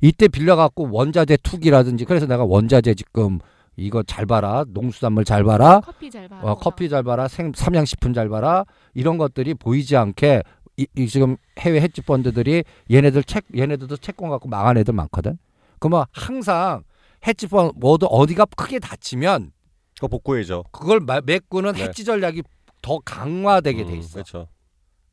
[0.00, 3.38] 이때 빌려갖고 원자재 투기라든지 그래서 내가 원자재 지금
[3.76, 4.64] 이거 잘 봐라.
[4.68, 5.80] 농수산물 잘 봐라.
[5.84, 6.40] 커피 잘 봐.
[6.42, 7.28] 어, 커피 잘 봐라.
[7.28, 8.64] 생, 삼양 식품 잘 봐라.
[8.94, 10.42] 이런 것들이 보이지 않게
[10.76, 15.38] 이, 이 지금 해외 헤지 펀드들이 얘네들 책 얘네들도 채권 갖고 망한 애들 많거든.
[15.78, 16.82] 그러면 항상
[17.26, 19.52] 헤지 펀드 뭐도 어디가 크게 다치면
[19.94, 20.64] 그거 복구해죠.
[20.72, 21.84] 그걸 마- 메꾸는 네.
[21.84, 22.42] 헤지 전략이
[22.82, 24.14] 더 강화되게 돼 음, 있어.
[24.14, 24.48] 그렇죠.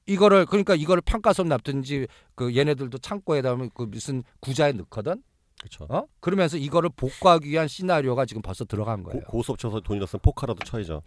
[0.06, 5.24] 이거를 그러니까 이거를 평가선 납든지 그 얘네들도 창고에다 그 무슨 구자에 넣거든.
[5.60, 5.86] 그렇죠.
[5.90, 6.04] 어?
[6.20, 9.22] 그러면서 이거를 복구하기 위한 시나리오가 지금 벌써 들어간 거예요.
[9.22, 11.02] 고, 고수업 쳐서 돈이 났으면 포카라도 쳐야죠.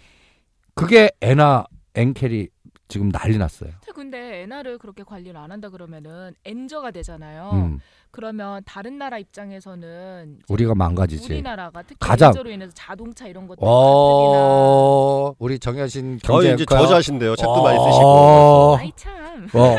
[0.75, 2.49] 그게 엔화 엔carry
[2.88, 3.70] 지금 난리 났어요.
[3.94, 7.51] 근데 엔화를 그렇게 관리를 안 한다 그러면은 엔저가 되잖아요.
[7.55, 7.81] 음.
[8.12, 11.33] 그러면 다른 나라 입장에서는 이제 우리가 망가지지.
[11.33, 17.37] 우리나라가 특히 가장- 엔저로 인해서 자동차 이런 것들 어, 우리 정현신 거의 이제 경제 저자신데요.
[17.37, 17.85] 책도 많이 어.
[17.85, 18.77] 쓰시고.
[18.79, 19.49] 아이 참.
[19.55, 19.77] 어,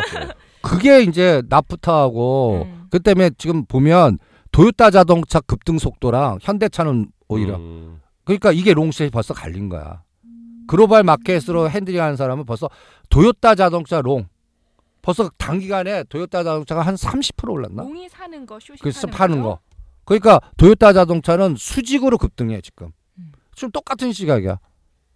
[0.62, 2.88] 그게 이제 나프타하고 음.
[2.91, 4.20] 그 때문에 지금 보면
[4.52, 8.02] 도요타 자동차 급등 속도랑 현대차는 오히려 음.
[8.26, 10.04] 그러니까 이게 long short이 벌써 갈린 거야.
[10.68, 12.70] 글로벌 마켓으로 핸들링하는 사람은 벌써
[13.10, 14.28] 도요타 자동차 long
[15.02, 17.84] 벌써 단기간에 도요타 자동차가 한 30% 올랐나?
[17.84, 19.42] long이 사는 거 쇼시 그래서 파는?
[19.42, 19.60] 거.
[20.04, 22.92] 그러니까 도요타 자동차는 수직으로 급등해 지금.
[23.18, 23.32] 음.
[23.56, 24.60] 지금 똑같은 시각이야.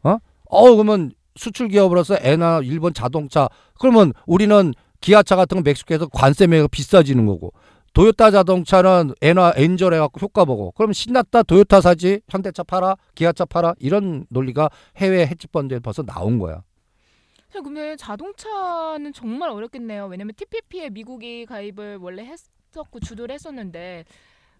[0.03, 0.17] 어?
[0.45, 6.67] 어 그러면 수출 기업으로서 엔화 일본 자동차 그러면 우리는 기아차 같은 거 멕시코에서 관세 매가
[6.67, 7.53] 비싸지는 거고
[7.93, 13.75] 도요타 자동차는 엔화 엔저를 해갖고 효과 보고 그럼 신났다 도요타 사지 현대차 팔아 기아차 팔아
[13.79, 16.63] 이런 논리가 해외 헤지펀드에 벌써 나온 거야.
[17.51, 20.07] 자, 근데 자동차는 정말 어렵겠네요.
[20.07, 24.05] 왜냐면 TPP에 미국이 가입을 원래 했었고 주도를 했었는데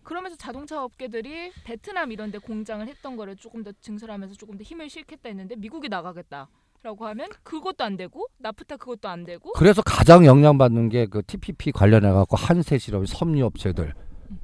[0.03, 4.89] 그러면서 자동차 업계들이 베트남 이런 데 공장을 했던 거를 조금 더 증설하면서 조금 더 힘을
[4.89, 6.49] 실겠다 했는데 미국이 나가겠다
[6.83, 11.71] 라고 하면 그것도 안 되고 나프타 그것도 안 되고 그래서 가장 영향받는 게 그 TPP
[11.71, 13.93] 관련해 갖고 한세 실업 섬유 업체들,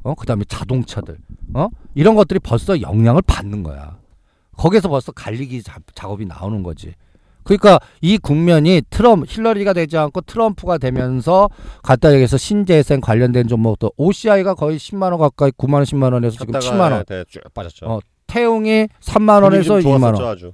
[0.04, 1.18] 어 그다음에 자동차들,
[1.56, 3.98] 어 이런 것들이 벌써 영향을 받는 거야.
[4.56, 6.94] 거기서 벌써 갈리기 자- 작업이 나오는 거지.
[7.44, 11.50] 그러니까 이 국면이 트럼 힐러리가 되지 않고 트럼프가 되면서
[11.82, 16.54] 갖다 여기서 신재생 관련된 종목도 OCI가 거의 10만 원 가까이 9만 원, 10만 원에서 지금
[16.54, 17.06] 샀다가 7만 원.
[17.06, 17.86] 네, 쭉 빠졌죠.
[17.86, 20.16] 어, 태웅이 3만 분위기 좀 원에서 2만 원.
[20.16, 20.52] 좋았었죠, 아주.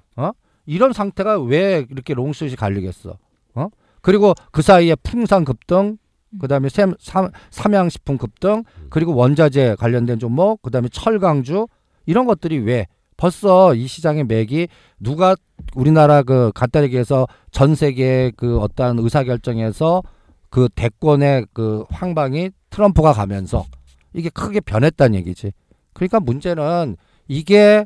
[0.65, 3.17] 이런 상태가 왜 이렇게 long short이 갈리겠어?
[3.55, 3.67] 어?
[4.01, 5.97] 그리고 그 사이에 풍산 급등,
[6.39, 11.67] 그다음에 샘, 삼, 삼양식품 급등, 그리고 원자재 관련된 종목, 그다음에 철강주
[12.05, 14.67] 이런 것들이 왜 벌써 이 시장의 맥이
[14.99, 15.35] 누가
[15.75, 20.03] 우리나라 그 간단히 얘기해서 전 세계 그 어떠한 의사 결정에서
[20.49, 23.65] 그 대권의 그 황방이 트럼프가 가면서
[24.13, 25.51] 이게 크게 변했다는 얘기지.
[25.93, 26.97] 그러니까 문제는
[27.27, 27.85] 이게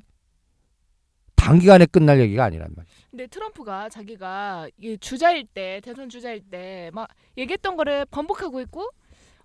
[1.47, 2.91] 단기간에 끝날 얘기가 아니란 말이야.
[3.09, 4.67] 근데 트럼프가 자기가
[4.99, 8.81] 주자일 때 대선 주자일 때 막 얘기했던 거를 번복하고 있고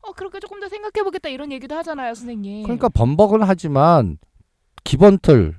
[0.03, 2.65] 어 그렇게 조금 더 생각해 보겠다 이런 얘기도 하잖아요, 선생님.
[2.65, 4.19] 그러니까 번복은 하지만
[4.83, 5.55] 기본 틀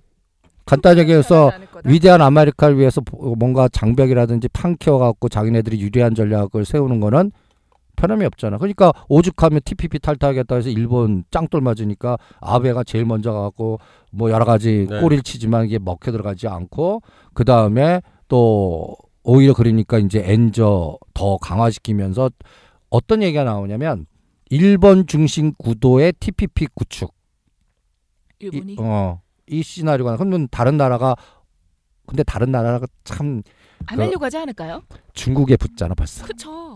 [1.53, 1.89] 않을 거다.
[1.89, 7.31] 위대한 아메리카를 위해서 보- 뭔가 장벽이라든지 판 키워갖고 자기네들이 유리한 전략을 세우는 거는
[7.95, 8.57] 편함이 없잖아.
[8.57, 13.79] 그러니까 오죽하면 TPP 탈퇴하겠다 해서 일본 짱돌 맞으니까 아베가 제일 먼저 가갖고
[14.11, 14.99] 뭐 여러 가지 네.
[14.99, 17.01] 꼬리를 치지만 이게 먹혀 들어가지 않고
[17.33, 22.29] 그 다음에 또 오히려 그러니까 이제 엔저 더 강화시키면서
[22.89, 24.05] 어떤 얘기가 나오냐면
[24.49, 27.13] 일본 중심 구도의 TPP 구축.
[28.39, 31.15] 일본이 이, 어, 이 시나리오가 그러면 다른 나라가
[32.05, 33.43] 근데 다른 나라가 참안
[33.87, 34.81] 그- 하려고 하지 않을까요?
[35.13, 36.25] 중국에 붙잖아 벌써.
[36.25, 36.72] 그쵸.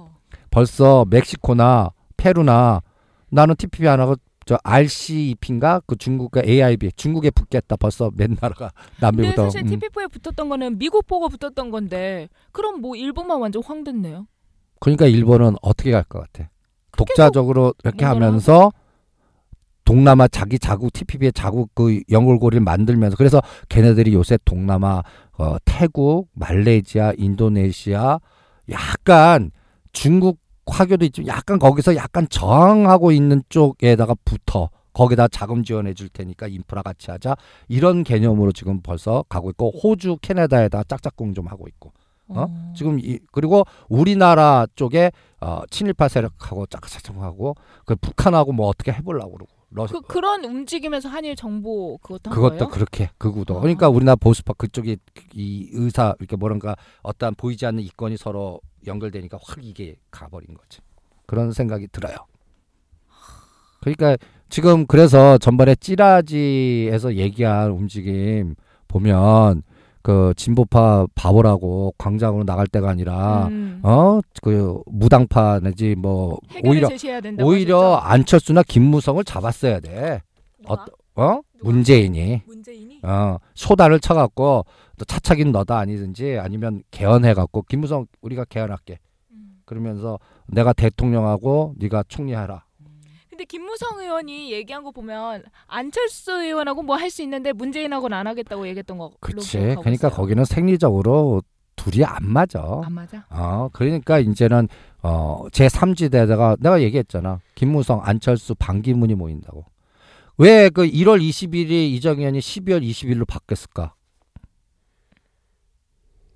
[0.58, 2.82] 벌써 멕시코나 페루나
[3.30, 4.16] 나는 TPP 안 하고
[4.48, 9.44] 저 RCEP인가 그 중국과 AIB 중국에 붙겠다 벌써 몇 나라가 근데 남미부터.
[9.44, 9.68] 사실 음.
[9.68, 14.26] TPP에 붙었던 거는 미국 보고 붙었던 건데 그럼 뭐 일본만 완전 황 됐네요.
[14.80, 16.50] 그러니까 일본은 어떻게 갈 것 같아?
[16.98, 18.72] 독자적으로 이렇게 하면서
[19.86, 25.04] 동남아 자기 자국 TPP의 자국 그 연골고리를 만들면서 그래서 걔네들이 요새 동남아
[25.38, 28.18] 어, 태국, 말레이시아, 인도네시아
[28.72, 29.52] 약간
[29.92, 36.48] 중국 화교도 있지만 약간 거기서 약간 저항하고 있는 쪽에다가 붙어 거기다 자금 지원해 줄 테니까
[36.48, 37.36] 인프라 같이 하자
[37.68, 41.94] 이런 개념으로 지금 벌써 가고 있고 호주, 캐나다에다 짝짝꿍 좀 하고 있고
[42.30, 42.74] 어?
[42.76, 49.52] 지금 이 그리고 우리나라 쪽에 어, 친일파 세력하고 짝짝짝하고 그 북한하고 뭐 어떻게 해보려고 그러고
[49.70, 52.70] 러시 그 그런 움직임에서 한일 정보 그것도 한 그것도?
[52.70, 53.62] 그렇게 극우도 아.
[53.62, 54.98] 그러니까 우리나라 보수파 그쪽이
[55.34, 60.80] 이 의사 이렇게 뭐랄까 어떠한 보이지 않는 이권이 서로 연결되니까 확 이게 가버린 거지
[61.26, 62.16] 그런 생각이 들어요.
[63.82, 64.18] 그러니까
[64.50, 68.56] 지금 그래서 전번에 찌라지에서 얘기한 움직임
[68.88, 69.64] 보면
[70.02, 73.82] 그 진보파 바보라고 광장으로 나갈 때가 아니라 음.
[73.84, 76.88] 어그 무당파 내지 뭐 오히려
[77.42, 78.08] 오히려 하셨죠?
[78.08, 80.22] 안철수나 김무성을 잡았어야 돼.
[80.62, 80.86] 누가?
[81.16, 81.42] 어?
[81.62, 84.66] 문재인이 문재인이 어 소다를 쳐갖고
[84.98, 89.00] 너 차차긴 너다 아니든지 아니면 개헌해 갖고 김무성 우리가 개헌할게.
[89.32, 89.62] 음.
[89.66, 92.64] 그러면서 내가 대통령하고 네가 총리하라.
[93.30, 98.68] 근데 김무성 의원이 얘기한 거 보면 안철수 의원하고 뭐 할 수 있는데 문재인하고는 안 하겠다고
[98.70, 99.12] 얘기했던 거.
[99.20, 99.60] 그치.
[99.80, 101.44] 그러니까 거기는 생리적으로
[101.76, 102.82] 둘이 안 맞아.
[102.84, 103.26] 안 맞아.
[103.30, 104.68] 어 그러니까 이제는
[105.04, 107.40] 어 제 3지대에다가 내가 얘기했잖아.
[107.54, 109.66] 김무성, 안철수, 반기문이 모인다고.
[110.40, 113.94] 왜 그 1월 20일이 이정현이 12월 20일로 바뀌었을까?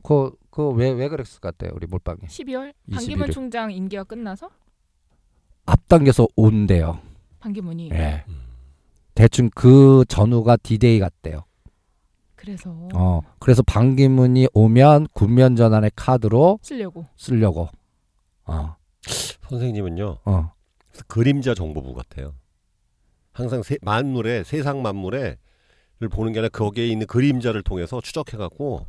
[0.03, 2.19] 그 그 왜 왜 그랬을 것 같아요, 우리 몰빵이.
[2.27, 2.93] 12월 21일.
[2.95, 4.49] 반기문 총장 임기가 끝나서
[5.65, 6.99] 앞당겨서 온대요.
[7.39, 8.25] 반기문이 예.
[9.15, 11.45] 대충 그 전후가 디데이 같대요.
[12.35, 13.21] 그래서 어.
[13.39, 17.05] 그래서 반기문이 오면 국면 전환의 카드로 쓰려고.
[17.15, 17.69] 쓰려고.
[18.45, 18.75] 어.
[19.49, 20.51] 선생님은요 어.
[21.07, 22.33] 그림자 정보부 같아요.
[23.31, 25.37] 항상 세, 만물에 세상 만물에 를
[26.09, 28.85] 보는 게 아니라 거기에 있는 그림자를 통해서 추적해갖고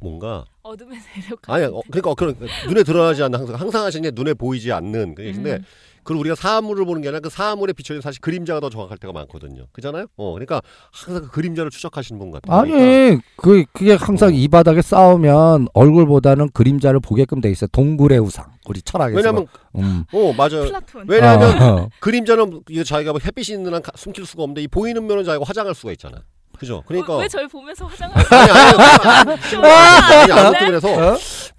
[0.00, 1.40] 뭔가 어둠의 세력.
[1.48, 2.36] 아니 어, 그러니까 그런
[2.68, 5.64] 눈에 드러나지 않는 항상 항상 하시는 게 눈에 보이지 않는 그 얘기인데 음.
[6.02, 9.66] 그리고 우리가 사물을 보는 게 아니라 그 사물에 비춰진 사실 그림자가 더 정확할 때가 많거든요.
[9.72, 10.06] 그잖아요.
[10.16, 12.62] 어 그러니까 항상 그 그림자를 추적하시는 분 같아요.
[12.62, 14.32] 그러니까 아니 그 그게 항상 어.
[14.32, 17.68] 이 바닥에 싸우면 얼굴보다는 그림자를 보게끔 돼 있어요.
[17.72, 19.16] 동굴의 우상 우리 철학에서.
[19.16, 20.04] 왜냐면 음.
[20.12, 20.64] 어 맞아요.
[20.64, 21.04] 플라톤.
[21.08, 21.88] 왜냐하면 어, 어.
[22.00, 25.44] 그림자는 이게 자기가 뭐 햇빛이 있는 한 가- 숨길 수가 없는데 이 보이는 면은 자기가
[25.46, 26.18] 화장할 수가 있잖아.
[26.58, 26.82] 그죠?
[26.86, 31.16] 그러니까 어, 왜 저를 보면서 화장을 아니 아니 아니 아니 아무튼 그래서 어?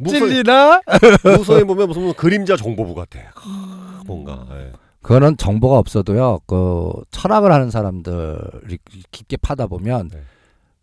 [0.07, 0.81] 찔리나?
[1.23, 3.19] 무소에 보면 무슨 그림자 정보부 같아.
[3.33, 3.41] 크,
[4.05, 4.45] 뭔가.
[4.51, 4.71] 예.
[5.01, 6.41] 그거는 정보가 없어도요.
[6.45, 8.77] 그 철학을 하는 사람들이
[9.11, 10.21] 깊게 파다 보면 네.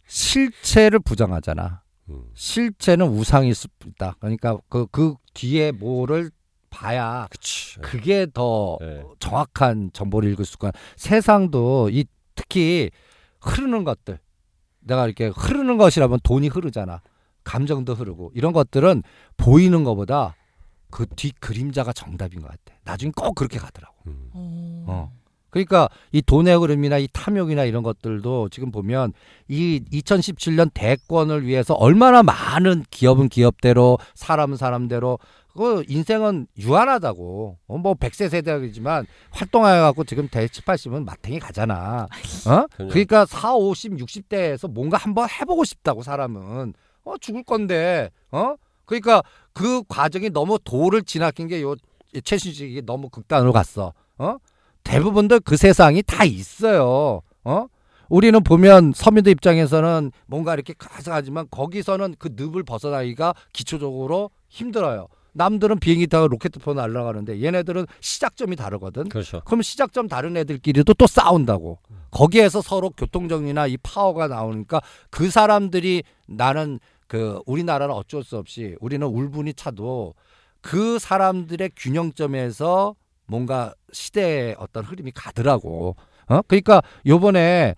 [0.09, 1.83] 실체를 부정하잖아.
[2.11, 2.25] 음.
[2.35, 4.17] 실체는 우상일 수 있다.
[4.19, 6.31] 그러니까 그 그 뒤에 뭐를
[6.71, 7.79] 봐야 그치.
[7.81, 9.05] 그게 더 예.
[9.19, 12.91] 정확한 정보를 읽을 수가 세상도 이 특히
[13.41, 14.19] 흐르는 것들
[14.81, 17.01] 내가 이렇게 흐르는 것이라면 돈이 흐르잖아
[17.45, 19.03] 감정도 흐르고 이런 것들은
[19.37, 20.35] 보이는 것보다
[20.91, 24.31] 그뒤 그림자가 정답인 것 같아 나중에 꼭 그렇게 가더라고 음.
[24.35, 25.13] 어.
[25.49, 25.51] 어.
[25.51, 29.13] 그러니까 이 돈의 흐름이나 이 탐욕이나 이런 것들도 지금 보면
[29.49, 35.19] 이 2017년 대권을 위해서 얼마나 많은 기업은 기업대로 사람은 사람대로
[35.57, 42.07] 그 인생은 유한하다고 어, 뭐 100세 세대이지만 활동해 갖고 지금 대 7, 80은 마탱이 가잖아.
[42.47, 42.67] 어?
[42.77, 49.23] 그러니까 4, 50, 60대에서 뭔가 한번 해 보고 싶다고 사람은 어 죽을 건데 어 그러니까
[49.53, 51.75] 그 과정이 너무 도를 지나친 게 요
[52.23, 53.93] 최신식이 너무 극단으로 갔어.
[54.19, 54.37] 어?
[54.85, 57.23] 대부분들 그 세상이 다 있어요.
[57.45, 57.67] 어?
[58.09, 65.09] 우리는 보면 서민들 입장에서는 뭔가 이렇게 가상하지만 거기서는 그 늪을 벗어나기가 기초적으로 힘들어요.
[65.33, 69.09] 남들은 비행기 타고 로켓 포 날아가는데 얘네들은 시작점이 다르거든.
[69.09, 69.41] 그렇죠.
[69.45, 71.79] 그럼 시작점 다른 애들끼리도 또 싸운다고.
[72.11, 79.07] 거기에서 서로 교통정리나 이 파워가 나오니까 그 사람들이 나는 그 우리나라는 어쩔 수 없이 우리는
[79.07, 80.15] 울분이 차도
[80.61, 82.97] 그 사람들의 균형점에서
[83.29, 85.95] 뭔가 시대의 어떤 흐름이 가더라고.
[86.29, 86.41] 어?
[86.49, 87.75] 그러니까 요번에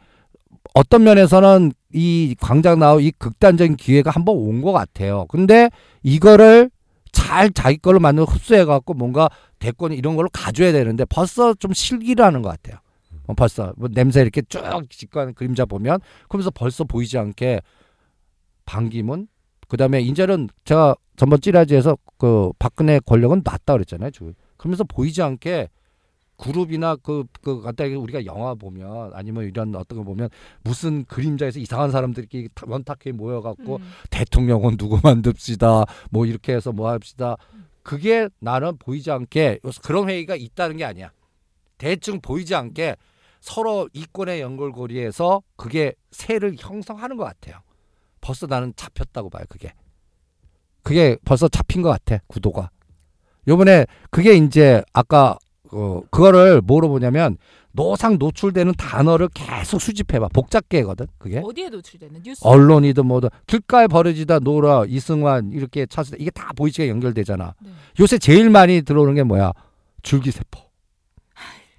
[0.74, 5.26] 어떤 면에서는 이 광장 나오 이 극단적인 기회가 한번 온 것 같아요.
[5.28, 5.70] 근데
[6.02, 6.70] 이거를
[7.12, 12.42] 잘 자기 걸로 만들어 흡수해 갖고 뭔가 대권 이런 걸로 가져야 되는데 벌써 좀 실기라는
[12.42, 12.78] 것 같아요.
[13.26, 17.60] 어, 벌써 뭐 냄새 이렇게 쭉 직관 그림자 보면 그러면서 벌써 보이지 않게
[18.64, 19.26] 반기문
[19.68, 24.10] 그다음에 이제는 제가 전번 찌라지에서 그 박근혜 권력은 놨다 그랬잖아요.
[24.10, 24.34] 지금.
[24.60, 25.70] 그러면서 보이지 않게
[26.36, 30.28] 그룹이나 그, 그, 간단하게 우리가 영화 보면 아니면 이런 어떤 거 보면
[30.62, 33.90] 무슨 그림자에서 이상한 사람들이 원탁에 모여갖고 음.
[34.10, 37.36] 대통령은 누구 만듭시다 뭐 이렇게 해서 뭐 합시다.
[37.82, 41.10] 그게 나는 보이지 않게 그런 회의가 있다는 게 아니야.
[41.78, 42.96] 대충 보이지 않게
[43.40, 47.62] 서로 이권의 연결고리에서 그게 세를 형성하는 것 같아요.
[48.20, 49.72] 벌써 나는 잡혔다고 봐요 그게.
[50.82, 52.70] 그게 벌써 잡힌 것 같아 구도가
[53.48, 55.38] 요번에 그게 이제 아까
[55.72, 57.36] 어, 그거를 뭐로 보냐면
[57.72, 62.40] 노상 노출되는 단어를 계속 수집해봐 복잡계거든 그게 어디에 노출되는 뉴스?
[62.44, 67.54] 언론이든 뭐든 길가에 버려지다 노라 이승환 이렇게 때 이게 다 보이지가 연결되잖아.
[67.60, 67.70] 네.
[68.00, 69.52] 요새 제일 많이 들어오는 게 뭐야?
[70.02, 70.58] 줄기세포.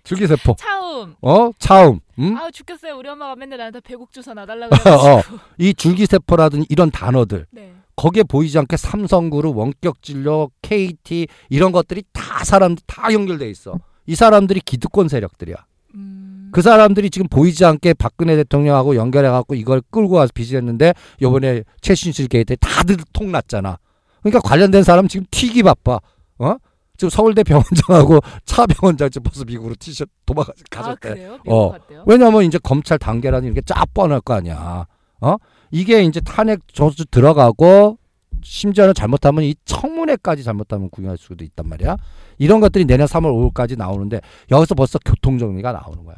[0.03, 0.55] 줄기세포.
[0.57, 1.15] 차움.
[1.21, 1.51] 어?
[1.59, 1.99] 차움.
[2.19, 2.37] 응?
[2.37, 2.95] 아 죽겠어요.
[2.97, 5.21] 우리 엄마가 맨날 나한테 배곡 주사 놔달라 어.
[5.57, 7.73] 이 줄기세포라든 이런 단어들 네.
[7.95, 13.79] 거기에 보이지 않게 삼성그룹, 원격진료, KT 이런 것들이 다 사람들 다 연결돼 있어.
[14.05, 15.55] 이 사람들이 기득권 세력들이야.
[15.95, 16.49] 음.
[16.51, 22.27] 그 사람들이 지금 보이지 않게 박근혜 대통령하고 연결해 갖고 이걸 끌고 와서 빚을했는데 요번에 최신실
[22.27, 23.77] 게이트에 다들 통났잖아.
[24.21, 25.99] 그러니까 관련된 사람 지금 튀기 바빠.
[26.39, 26.55] 어?
[26.97, 31.09] 지금 서울대 병원장하고 차 병원장 지금 벌써 미국으로 티셔 도망가 아 가졌대.
[31.09, 31.39] 그래요?
[31.43, 31.75] 미국 어.
[32.05, 34.85] 왜냐면 이제 검찰 단계라는 이게 쫙 뻔할 거 아니야.
[35.21, 35.35] 어?
[35.71, 37.97] 이게 이제 탄핵 저수 들어가고
[38.43, 41.97] 심지어는 잘못하면 이 청문회까지 잘못하면 구형할 수도 있단 말이야.
[42.39, 46.15] 이런 것들이 내년 3월 5일까지 나오는데 여기서 벌써 교통 정리가 나오는 거야.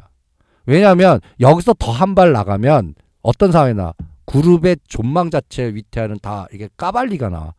[0.66, 3.94] 왜냐하면 여기서 더 한 발 나가면 어떤 상황이나
[4.26, 7.54] 그룹의 존망 자체 위태하는 다 이게 까발리가 나와.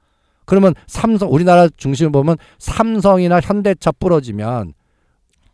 [0.46, 4.72] 그러면 삼성 우리나라 중심을 보면 삼성이나 현대차 부러지면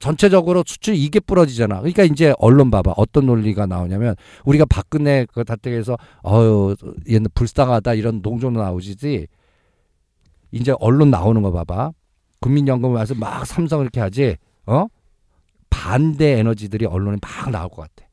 [0.01, 1.81] 전체적으로 수출 이게 부러지잖아.
[1.81, 2.95] 그러니까 이제 언론 봐봐.
[2.97, 6.75] 어떤 논리가 나오냐면 우리가 박근혜 그 다택에서 어유
[7.09, 9.27] 얘는 불쌍하다 이런 농정 나오지지.
[10.53, 11.93] 이제 언론 나오는 거 봐봐.
[12.41, 14.37] 국민연금 와서 막 삼성 이렇게 하지.
[14.67, 14.87] 어?
[15.69, 18.09] 반대 에너지들이 언론에 막 나올 것 같아.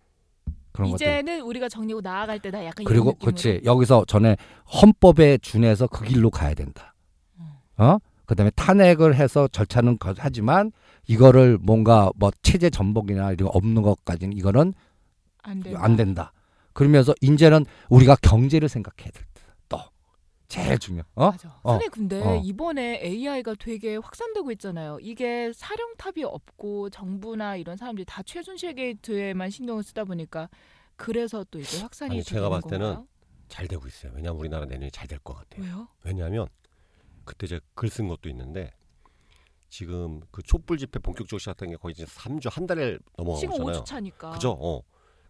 [0.73, 1.07] 그런 것들.
[1.07, 3.13] 이제는 우리가 정리고 나아갈 때다 약간 그리고.
[3.13, 4.35] 그렇지 여기서 전에
[4.81, 6.93] 헌법에 준해서 그 길로 가야 된다.
[7.39, 7.45] 음.
[7.77, 7.97] 어?
[8.25, 10.71] 그다음에 탄핵을 해서 절차는 거- 하지만
[11.07, 14.73] 이거를 뭔가 뭐 체제 전복이나 이런 거 없는 것까지는 이거는
[15.43, 15.83] 안 된다.
[15.83, 16.33] 안 된다.
[16.73, 19.41] 그러면서 이제는 우리가 경제를 생각해야 될 때.
[19.69, 19.79] 또
[20.47, 21.01] 제일 중요.
[21.15, 21.31] 어?
[21.31, 21.49] 맞아.
[21.63, 21.71] 어.
[21.71, 22.35] 선생님 근데 어.
[22.43, 24.99] 이번에 AI가 되게 확산되고 있잖아요.
[25.01, 30.49] 이게 사령탑이 없고 정부나 이런 사람들이 다 최순실 게이트에만 신경을 쓰다 보니까
[30.97, 33.07] 그래서 또 이제 확산이 아니, 제가 봤을 때는 건가요?
[33.47, 34.11] 잘 되고 있어요.
[34.13, 35.63] 왜냐하면 우리나라 내년이 잘될 것 같아요.
[35.63, 35.87] 왜요?
[36.03, 36.47] 왜냐하면
[37.23, 38.73] 그때 제가 글 쓴 것도 있는데
[39.69, 42.99] 지금 그 촛불 집회 본격적으로 시작된 게 거의 이제 3주 한 달을
[43.37, 43.81] 지금 넘어가잖아요.
[43.81, 44.31] 5주 차니까.
[44.31, 44.57] 그죠?
[44.59, 44.81] 어.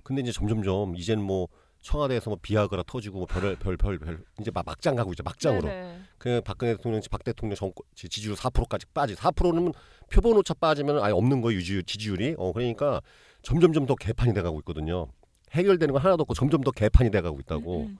[0.03, 1.47] 근데 이제 점점점 이제는 뭐
[1.81, 5.23] 청와대에서 뭐 비아그라 터지고 뭐 별을 별별 별 이제 막 막장 가고 있죠.
[5.23, 5.67] 막장으로.
[5.67, 5.99] 네네.
[6.17, 9.15] 그 박근혜 대통령 박 대통령 정권 지- 지지율 4%까지 빠지.
[9.15, 9.73] 4%는
[10.11, 11.57] 표본 오차 빠지면 아예 없는 거예요.
[11.59, 12.35] 유지 지지율이.
[12.37, 13.01] 어 그러니까
[13.41, 15.07] 점점점 더 개판이 돼 가고 있거든요.
[15.51, 17.81] 해결되는 건 하나도 없고 점점 더 개판이 돼 가고 있다고.
[17.81, 17.97] 음, 음.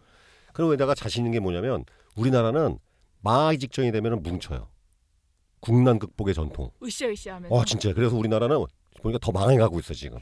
[0.53, 2.79] 그리고 여기다가 자신 있는 게 뭐냐면 우리나라는
[3.21, 4.67] 망하기 직전이 되면은 뭉쳐요.
[5.67, 6.69] 국난 극복의 전통.
[6.81, 7.53] 으쌰으쌰하면서.
[7.53, 8.63] 어 진짜 그래서 우리나라는
[9.01, 10.19] 보니까 더 망해가고 있어 지금.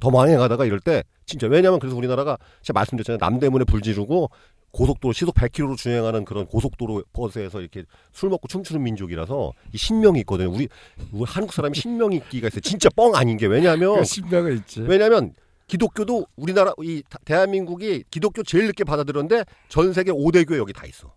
[0.00, 4.28] 더 망해가다가 이럴 때 진짜 왜냐면 그래서 우리나라가 제가 말씀드렸잖아요 남대문에 불 지르고
[4.72, 10.50] 고속도로 시속 100km로 주행하는 그런 고속도로 버스에서 이렇게 술 먹고 춤추는 민족이라서 이 신명이 있거든요.
[10.50, 10.68] 우리,
[11.12, 12.60] 우리 한국 사람이 신명이 있기가 있어요.
[12.60, 14.80] 진짜 뻥 아닌 게 왜냐하면 신명을 있지.
[14.82, 15.32] 왜냐하면
[15.66, 20.84] 기독교도 우리나라 이 다- 대한민국이 기독교 제일 늦게 받아들였는데 전 세계 5대 교회 여기 다
[20.86, 21.14] 있어.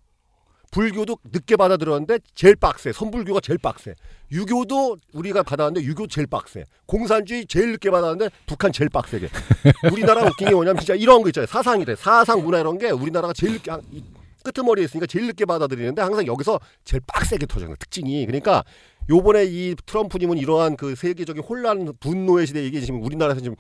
[0.72, 2.92] 불교도 늦게 받아들였는데 제일 빡세.
[2.94, 3.96] 선불교가 제일 빡세.
[4.32, 6.66] 유교도 우리가 받았는데 유교 제일 빡세.
[6.86, 9.30] 공산주의 제일 늦게 받았는데 북한 제일 빡세게.
[9.92, 11.48] 우리나라 웃긴 게 뭐냐면 진짜 이런 거 있잖아요.
[11.48, 11.96] 사상이래.
[11.96, 14.04] 사상 문화 이런 게 우리나라가 제일 늦게 한- 이
[14.44, 17.76] 끄트머리에 있으니까 제일 늦게 받아들이는데 항상 여기서 제일 빡세게 거야.
[17.78, 18.26] 특징이.
[18.26, 18.64] 그러니까
[19.10, 23.56] 요번에 이 트럼프님은 이러한 그 세계적인 혼란 분노의 시대에 이게 지금 우리나라에서 지금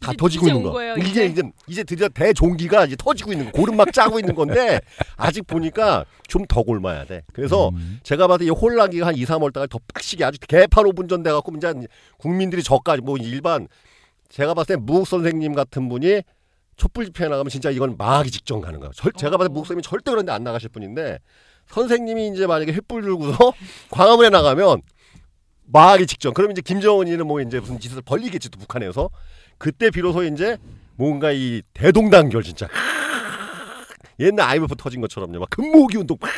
[0.00, 0.72] 다 터지고 있는 온 거.
[0.72, 1.26] 거예요, 이제 이제?
[1.26, 3.52] 이제 이제 드디어 대종기가 이제 터지고 있는 거.
[3.52, 4.80] 고름 막 짜고 있는 건데
[5.16, 7.22] 아직 보니까 좀 더 골마야 돼.
[7.34, 8.00] 그래서 음.
[8.02, 11.52] 제가 봐도 이 혼란기가 한 2, 3월 달에 더 빡시게 아주 개판 오분전 돼 갖고
[11.56, 11.72] 이제
[12.18, 13.68] 국민들이 저까지 뭐 일반
[14.30, 16.22] 제가 봤을 때 무국 선생님 같은 분이
[16.76, 18.92] 촛불 집회에 나가면 진짜 이건 망하기 직전 가는 거예요.
[18.94, 21.18] 절- 제가 봤을 때 무국 선생님이 절대 그런데 안 나가실 분인데
[21.68, 23.52] 선생님이 이제 만약에 횃불 들고서
[23.90, 24.80] 광화문에 나가면
[25.66, 26.32] 망하기 직전.
[26.32, 29.10] 그러면 이제 김정은이는 뭐 이제 무슨 짓을 벌리겠지 또 북한에서
[29.60, 30.56] 그때 비로소 이제
[30.96, 32.66] 뭔가 이 대동단결 진짜
[34.18, 35.38] 옛날 IMF 터진 것처럼요.
[35.38, 36.30] 막 금모기 운동 막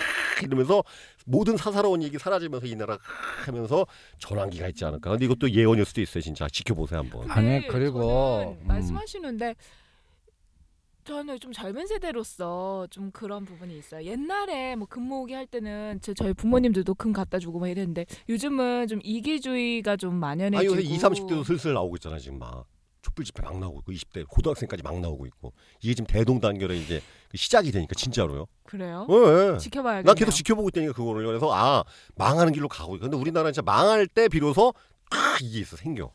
[0.42, 0.82] 이러면서
[1.24, 2.98] 모든 사사로운 얘기 사라지면서 이 나라
[3.46, 3.86] 하면서
[4.18, 5.10] 전환기가 있지 않을까.
[5.10, 6.20] 근데 이것도 예언일 수도 있어요.
[6.20, 7.30] 진짜 지켜보세요 한번.
[7.30, 8.66] 아니, 근데 그리고, 저는 음.
[8.66, 9.54] 말씀하시는데
[11.04, 14.04] 저는 좀 젊은 세대로서 좀 그런 부분이 있어요.
[14.04, 18.98] 옛날에 뭐 금모으기 할 때는 저, 저희 부모님들도 금 갖다 주고 막 이랬는데 요즘은 좀
[19.04, 22.66] 이기주의가 좀 아니 만연해지고 요새 20, 30대도 슬슬 나오고 있잖아 지금 막
[23.02, 27.02] 촛불 집회 막 나오고 있고 20대 고등학생까지 막 나오고 있고 이게 지금 대동 단결의 이제
[27.28, 28.46] 그 시작이 되니까 진짜로요.
[28.64, 29.06] 그래요?
[29.10, 29.14] 예,
[29.54, 29.58] 예.
[29.58, 30.04] 지켜봐야겠네요.
[30.04, 31.82] 난 계속 지켜보고 있다니까 그거를 그래서 아
[32.14, 34.72] 망하는 길로 가고 있고 근데 우리나라는 진짜 망할 때 비로소
[35.10, 36.12] 아 이게 있어 생겨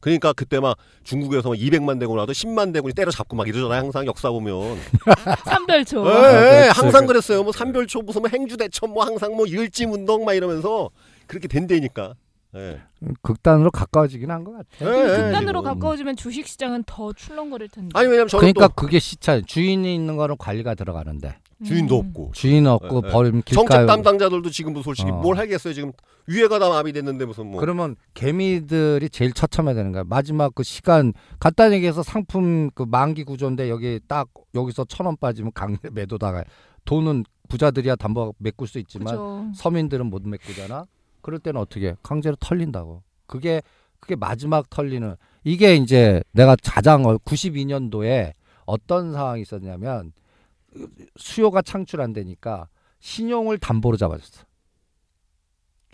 [0.00, 4.30] 그러니까 그때 막 중국에서 막 200만 대군 와도 10만 대군이 때려잡고 막 이러잖아요 항상 역사
[4.30, 4.78] 보면
[5.46, 6.06] 삼별초.
[6.06, 6.80] 예, 아, 예, 그렇지.
[6.80, 10.90] 항상 그랬어요 뭐 삼별초 무슨 뭐 행주대첩 뭐 항상 뭐 일찜 운동 막 이러면서
[11.26, 12.14] 그렇게 된다니까
[12.56, 12.80] 예.
[13.22, 14.66] 극단으로 가까워지긴 한 것 같아.
[14.82, 15.74] 예, 예, 극단으로 지금.
[15.74, 17.90] 가까워지면 주식 시장은 더 출렁거릴 텐데.
[17.94, 22.06] 아니 왜냐면 그러니까 또 그게 시차 주인이 있는 거는 관리가 들어가는데 주인도 음.
[22.08, 23.12] 없고 주인 없고 예, 예.
[23.12, 25.14] 버리면 정책 담당자들도 지금 뭐 솔직히 어.
[25.14, 25.92] 뭘 하겠어요 지금
[26.26, 30.04] 위에가 다 마비 됐는데 무슨 뭐 그러면 개미들이 제일 처참해야 되는 거야.
[30.04, 35.52] 마지막 그 시간 간단히 얘기해서 상품 그 만기 구조인데 여기 딱 여기서 천 원 빠지면
[35.54, 36.44] 강제 매도다가
[36.84, 39.46] 돈은 부자들이야 담보 메꿀 수 있지만 그죠.
[39.54, 40.84] 서민들은 못 메꾸잖아.
[41.26, 41.96] 그럴 때는 어떻게 해?
[42.04, 43.02] 강제로 털린다고.
[43.26, 43.60] 그게
[43.98, 48.32] 그게 마지막 털리는 이게 이제 내가 가장 92년도에
[48.64, 50.12] 어떤 상황이 있었냐면
[51.16, 52.68] 수요가 창출 안 되니까
[53.00, 54.44] 신용을 담보로 잡아줬어.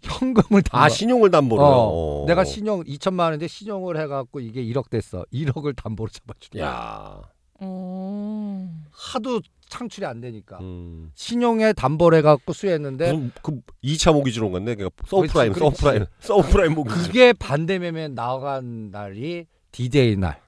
[0.02, 0.76] 현금을 담보.
[0.84, 5.24] 아 신용을 담보로 어, 내가 신용 2천만 원인데 신용을 해갖고 이게 1억 됐어.
[5.32, 7.22] 1억을 담보로 잡아주냐.
[7.62, 8.68] 야 어.
[8.90, 11.10] 하도 창출이 안 되니까 음.
[11.14, 16.74] 신용에 담보를 해갖고 수했는데 무슨 그 2차 모기지로 온 건데 그러니까 서프라임 그렇지, subprime subprime
[16.74, 20.40] 모기지 그게 반대 매매 나간 날이 디데이 날.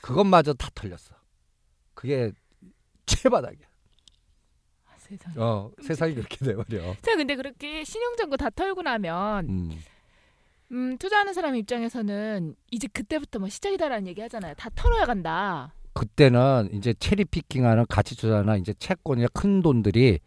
[0.00, 1.14] 그것마저 다 털렸어.
[1.94, 2.32] 그게
[3.06, 3.66] 최바닥이야.
[4.86, 5.36] 아, 세상에.
[5.38, 6.94] 어, 세상이 그렇게 돼버려.
[7.02, 9.82] 자, 근데 그렇게 신용잔고 다 털고 나면 음.
[10.72, 14.54] 음, 투자하는 사람 입장에서는 이제 그때부터 뭐 시작이다라는 얘기 하잖아요.
[14.54, 15.74] 다 털어야 간다.
[15.94, 20.18] 그때는 이제 체리 피킹하는 가치 투자나 이제 채권이나 큰 돈들이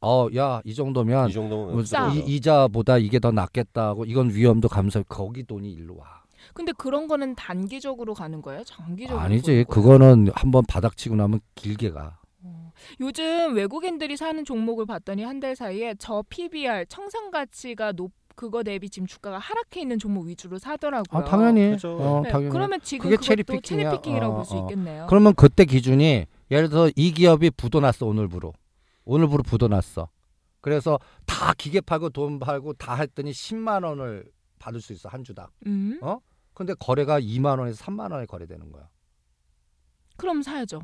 [0.00, 2.12] 어, 야, 이 정도면 이 정도면 뭐 싸.
[2.12, 6.22] 이, 이자보다 이게 더 낫겠다고 이건 위험도 감수해 거기 돈이 일로 와.
[6.54, 8.62] 근데 그런 거는 단기적으로 가는 거예요?
[8.64, 9.18] 장기적으로?
[9.20, 9.64] 아니지.
[9.68, 12.18] 그거는 한번 바닥치고 나면 길게 가.
[12.42, 12.72] 어.
[13.00, 18.88] 요즘 외국인들이 사는 종목을 봤더니 한 달 사이에 저 PBR 청산 가치가 높 그거 대비
[18.90, 21.22] 지금 주가가 하락해 있는 종목 위주로 사더라고요.
[21.22, 21.70] 아, 당연히.
[21.70, 21.96] 그죠.
[21.98, 22.52] 어, 네, 당연히.
[22.52, 23.90] 그러면 지금 그게 그것도 체리 피킹이야.
[23.92, 24.60] 피킹이라고 어, 볼수 어.
[24.62, 25.06] 있겠네요.
[25.08, 28.52] 그러면 그때 기준이 예를 들어서 이 기업이 부도났어 오늘부로
[29.04, 30.08] 오늘부로 부도났어
[30.60, 35.48] 그래서 다 기계 팔고 돈 팔고 다 했더니 10만 원을 받을 수 있어 한 주당
[35.66, 35.98] 음?
[36.02, 36.18] 어?
[36.54, 38.88] 근데 거래가 2만 원에서 3만 원에 거래되는 거야
[40.16, 40.82] 그럼 사야죠.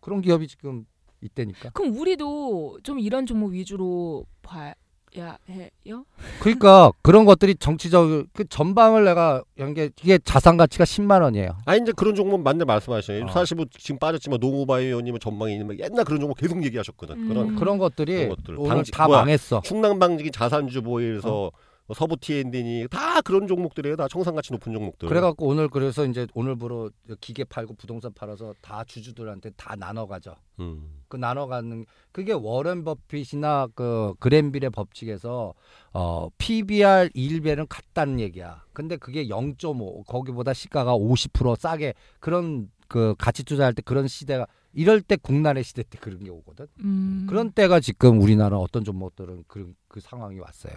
[0.00, 0.86] 그런 기업이 지금
[1.20, 4.74] 있다니까 그럼 우리도 좀 이런 종목 위주로 봐
[5.16, 6.04] 야 해요?
[6.40, 11.92] 그러니까 그런 것들이 정치적 그 전방을 내가 연계 이게 자산 가치가 10만 원이에요 아니 이제
[11.94, 13.26] 그런 종목 맞는 말씀하시네요.
[13.26, 13.28] 어.
[13.30, 17.16] 사실 뭐 지금 빠졌지만 노무바이오 의원님은 전망이 있는 옛날 그런 종목 계속 얘기하셨거든.
[17.16, 17.28] 음.
[17.28, 18.54] 그런 그런 것들이 그런 것들.
[18.58, 21.52] 오늘 방지- 다 뭐야, 망했어 충남 방지기 자산주 보일서 뭐
[21.92, 23.96] 서부 T&D니 다 그런 종목들이에요.
[23.96, 25.08] 다 청산가치 높은 종목들.
[25.08, 31.02] 그래갖고 오늘 그래서 이제 오늘부로 기계 팔고 부동산 팔아서 다 주주들한테 다 나눠가죠 음.
[31.08, 35.52] 그 나눠가는 그게 워렌 버핏이나 그 그랜빌의 법칙에서
[35.92, 38.64] 어 PBR 1배는 같다는 얘기야.
[38.72, 45.00] 근데 그게 0.5 거기보다 시가가 50% 싸게 그런 그 가치 투자할 때 그런 시대가 이럴
[45.02, 46.66] 때 국난의 시대 때 그런 게 오거든.
[46.80, 47.26] 음.
[47.28, 50.74] 그런 때가 지금 우리나라 어떤 종목들은 그런 그 상황이 왔어요.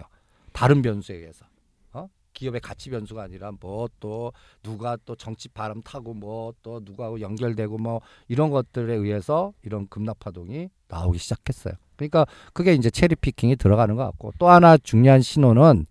[0.58, 1.46] 다른 변수에 의해서.
[1.92, 2.08] 어?
[2.34, 4.32] 기업의 가치 변수가 아니라 뭐 또
[4.62, 10.18] 누가 또 정치 바람 타고 뭐 또 누구하고 연결되고 뭐 이런 것들에 의해서 이런 급락
[10.20, 11.74] 파동이 나오기 시작했어요.
[11.96, 15.86] 그러니까 그게 이제 체리 피킹이 들어가는 것 같고 또 하나 중요한 신호는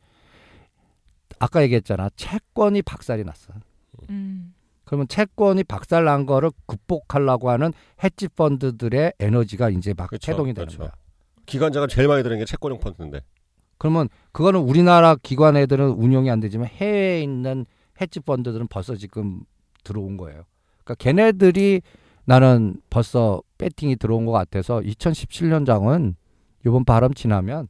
[1.39, 2.09] 아까 얘기했잖아.
[2.15, 3.53] 채권이 박살이 났어.
[4.09, 4.53] 음.
[4.85, 10.79] 그러면 채권이 박살난 거를 극복하려고 하는 헤지 펀드들의 에너지가 이제 막 그쵸, 태동이 되는 그렇죠.
[10.79, 10.91] 거야.
[11.45, 13.19] 기관자가 제일 많이 드는 게 채권형 펀드인데.
[13.77, 17.65] 그러면 그거는 우리나라 기관 애들은 운용이 안 되지만 해외에 있는
[18.01, 19.41] 헤지 펀드들은 벌써 지금
[19.83, 20.43] 들어온 거예요.
[20.83, 21.81] 그러니까 걔네들이
[22.25, 26.15] 나는 벌써 베팅이 들어온 것 같아서 2017년 장은
[26.65, 27.67] 이번 바람 지나면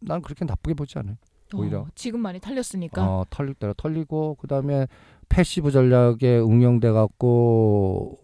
[0.00, 1.16] 난 그렇게 나쁘게 보지 않아요.
[1.54, 1.80] 오히려.
[1.80, 3.02] 어, 지금 많이 털렸으니까.
[3.04, 4.86] 어, 털릴 대로 털리고 그다음에
[5.28, 8.18] passive 전략에 응용돼 갖고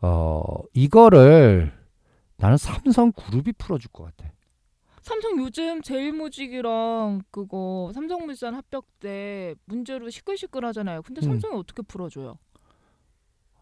[0.00, 0.42] 어
[0.74, 1.72] 이거를
[2.36, 4.32] 나는 삼성 그룹이 풀어줄 것 같아.
[5.02, 11.02] 삼성 요즘 제일모직이랑 그거 삼성물산 합병 때 문제로 시끌시끌하잖아요.
[11.02, 11.32] 근데 음.
[11.32, 12.38] 삼성이 어떻게 풀어줘요?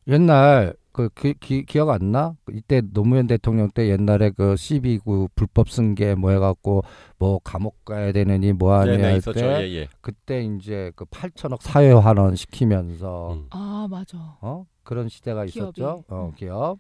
[0.07, 2.35] 옛날 그 기, 기, 기억 안 나?
[2.53, 6.83] 이때 노무현 대통령 때 옛날에 그 12구 불법 승계 뭐 해갖고
[7.19, 9.41] 뭐 감옥 가야 되느니 뭐 하냐 네, 네, 할 있었죠.
[9.41, 9.89] 때 예, 예.
[10.03, 13.47] 그때 이제 그 8천억 사회 환원 시키면서 음.
[13.51, 14.37] 아 맞아.
[14.43, 15.81] 어 그런 시대가 기업이.
[15.81, 16.05] 있었죠.
[16.09, 16.33] 어 음.
[16.35, 16.79] 기업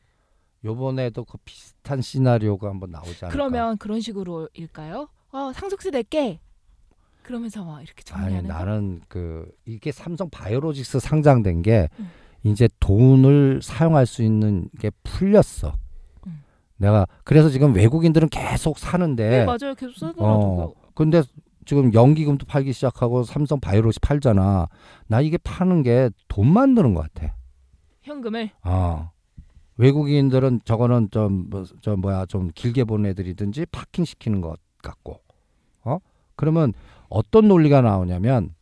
[0.65, 3.29] 요번에도 그 비슷한 시나리오가 한번 나오지 않을까?
[3.31, 5.09] 그러면 그런 식으로일까요?
[5.33, 6.41] 어 상속세 낼게.
[7.23, 8.55] 그러면서 막 이렇게 아니 정리하는 거?
[8.55, 12.11] 나는 그 이게 삼성 바이오로직스 상장된 게 음.
[12.43, 15.77] 이제 돈을 사용할 수 있는 게 풀렸어.
[16.27, 16.43] 음.
[16.77, 19.75] 내가 그래서 지금 외국인들은 계속 사는데 네 맞아요.
[19.77, 20.25] 계속 쓰더라고요.
[20.27, 21.23] 어 근데
[21.67, 24.69] 지금 연기금도 팔기 시작하고 삼성 바이오로직 팔잖아.
[25.07, 27.35] 나 이게 파는 게 돈 만드는 것 같아.
[28.03, 28.51] 현금을.
[28.65, 29.11] 어.
[29.81, 35.21] 외국인들은 저거는 좀, 뭐, 저 뭐야, 좀 길게 본 애들이든지 파킹 시키는 것 같고,
[35.85, 35.99] 어?
[36.37, 36.75] 그러면
[37.09, 38.55] 어떤 논리가 나오냐면,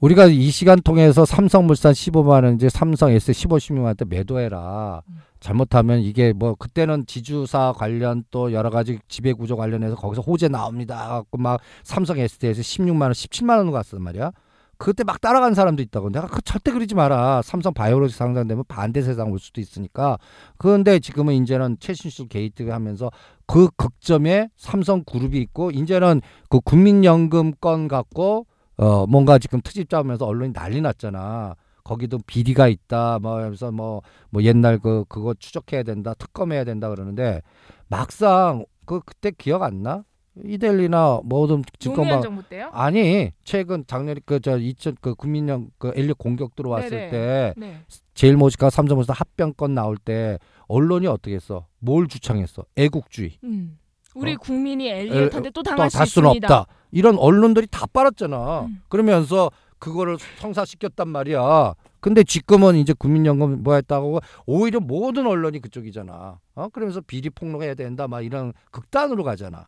[0.00, 5.02] 우리가 이 시간 통해서 삼성물산 15만 원, 이제 삼성 S 15, 16만원 때 매도해라.
[5.08, 5.16] 음.
[5.40, 11.08] 잘못하면 이게 뭐, 그때는 지주사 관련 또 여러 가지 지배 구조 관련해서 거기서 호재 나옵니다.
[11.08, 14.30] 갖고 막 삼성 S에서 16만 원, 17만원 갔단 말이야.
[14.78, 16.10] 그때 막 따라간 사람도 있다고.
[16.10, 17.42] 내가 그 절대 그러지 마라.
[17.42, 20.18] 삼성 바이오로직 상장되면 반대 세상 올 수도 있으니까.
[20.58, 23.10] 그런데 지금은 이제는 최신술 게이트가 하면서
[23.46, 28.46] 그 극점에 삼성 그룹이 있고 이제는 그 국민연금 건 갖고
[28.76, 31.54] 어 뭔가 지금 트집 잡으면서 언론이 난리 났잖아.
[31.84, 33.18] 거기도 비리가 있다.
[33.20, 34.00] 뭐 하면서 뭐,
[34.30, 36.14] 뭐 옛날 그 그거 추적해야 된다.
[36.14, 37.42] 특검해야 된다 그러는데
[37.88, 40.04] 막상 그 그때 기억 안 나?
[40.42, 42.70] 이델리나 뭐든 증권방 정부 때요?
[42.72, 47.10] 아니 최근 작년에 그저 2000 그 국민령 그 엘리 공격 들어왔을 네네.
[47.10, 47.80] 때 네.
[48.14, 51.66] 제일 모직과 삼성물산 합병권 나올 때 언론이 어떻게 했어?
[51.78, 52.64] 뭘 주창했어?
[52.76, 53.38] 애국주의.
[53.44, 53.78] 음.
[54.14, 54.36] 우리 어?
[54.36, 56.58] 국민이 엘리엇한테 또또 당할 수달 수는 있습니다.
[56.60, 56.72] 없다.
[56.92, 58.62] 이런 언론들이 다 빨았잖아.
[58.62, 58.82] 음.
[58.88, 61.74] 그러면서 그거를 성사시켰단 말이야.
[62.00, 66.38] 근데 지금은 이제 국민연금 뭐 했다고 오히려 모든 언론이 그쪽이잖아.
[66.54, 66.68] 어?
[66.68, 68.06] 그러면서 비리 폭로해야 된다.
[68.06, 69.66] 막 이런 극단으로 가잖아.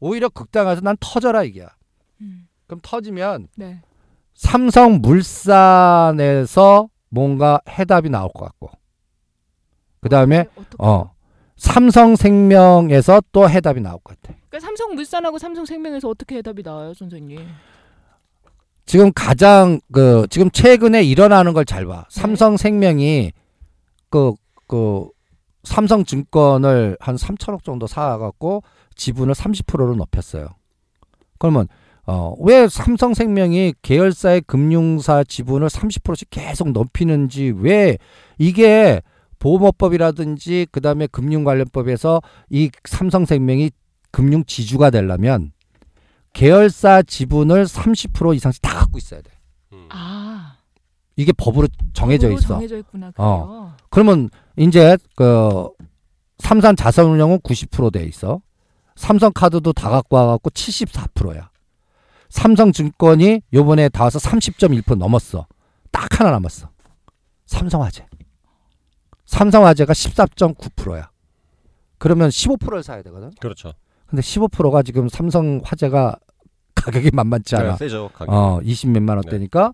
[0.00, 1.68] 오히려 극단 가서 난 터져라 이게야.
[2.22, 2.48] 음.
[2.66, 3.80] 그럼 터지면 네.
[4.34, 8.70] 삼성 물산에서 뭔가 해답이 나올 것 같고
[10.00, 11.12] 그 다음에 어떻게- 어
[11.56, 14.34] 삼성생명에서 또 해답이 나올 것 같아.
[14.48, 17.38] 그러니까 삼성물산하고 삼성생명에서 어떻게 해답이 나와요, 선생님?
[18.86, 21.88] 지금 가장 그 지금 최근에 일어나는 걸잘 네.
[21.88, 22.06] 봐.
[22.08, 23.32] 삼성생명이
[24.08, 25.08] 그그
[25.64, 28.62] 삼성증권을 한 3천억 정도 사갖고
[29.00, 30.48] 지분을 30%로 높였어요.
[31.38, 31.66] 그러면
[32.06, 37.96] 어, 왜 삼성생명이 계열사의 금융사 지분을 30%씩 계속 높이는지 왜
[38.38, 39.00] 이게
[39.38, 42.20] 보험업법이라든지 그다음에 금융관련법에서
[42.50, 43.70] 이 삼성생명이
[44.10, 45.52] 금융 지주가 되려면
[46.34, 49.30] 계열사 지분을 30% 이상씩 다 갖고 있어야 돼.
[49.72, 49.86] 음.
[49.88, 50.56] 아,
[51.16, 52.48] 이게 법으로 정해져 법으로 있어.
[52.54, 53.10] 정해져 있구나.
[53.12, 53.72] 그래요.
[53.88, 54.28] 그러면
[54.58, 55.68] 이제 그
[56.38, 58.42] 삼산 자산운용은 90%돼 있어.
[59.00, 61.48] 삼성카드도 다 갖고 와갖고 74%야.
[62.28, 65.46] 삼성증권이 요번에 다 와서 30.1% 넘었어.
[65.90, 66.68] 딱 하나 남았어.
[67.46, 68.06] 삼성화재.
[69.24, 71.10] 삼성화재가 14.9%야.
[71.98, 73.30] 그러면 15%를 사야 되거든.
[73.40, 73.72] 그렇죠.
[74.06, 76.16] 근데 15%가 지금 삼성화재가
[76.74, 77.70] 가격이 만만치 않아.
[77.72, 78.10] 네, 세죠.
[78.12, 78.32] 가격.
[78.34, 79.72] 어, 20 몇만 원대니까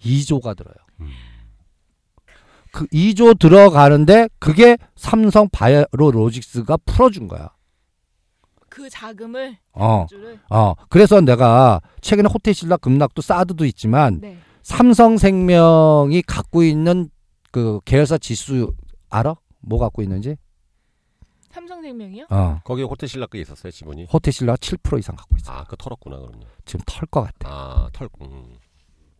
[0.00, 0.74] 2조가 들어요.
[1.00, 1.10] 음.
[2.72, 7.50] 그 2조 들어가는데 그게 삼성 바이오 로직스가 풀어준 거야.
[8.72, 10.06] 그 자금을 어,
[10.48, 10.74] 어.
[10.88, 14.38] 그래서 내가 최근에 호텔신라 급락도 사드도 있지만 네.
[14.62, 17.10] 삼성생명이 갖고 있는
[17.50, 18.72] 그 계열사 지수
[19.10, 19.34] 알아?
[19.60, 20.36] 뭐 갖고 있는지?
[21.50, 22.28] 삼성생명이요?
[22.30, 22.60] 어.
[22.64, 24.06] 거기에 호텔신라 게 있었어요 지분이.
[24.10, 25.52] 호텔신라가 7% 이상 갖고 있어.
[25.52, 26.40] 아, 그 털었구나 그럼요.
[26.64, 27.48] 지금 털 것 같아.
[27.50, 28.08] 아, 털.
[28.22, 28.56] 음.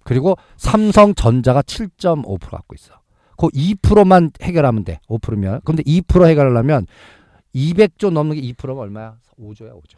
[0.03, 2.95] 그리고 삼성전자가 7.5% 갖고 있어.
[3.37, 4.99] 그 2%만 해결하면 돼.
[5.11, 5.61] 5%면.
[5.67, 6.87] 근데 2% 해결하려면
[7.55, 9.19] 200조 넘는 게 2%면 얼마야?
[9.39, 9.97] 5조야, 5조.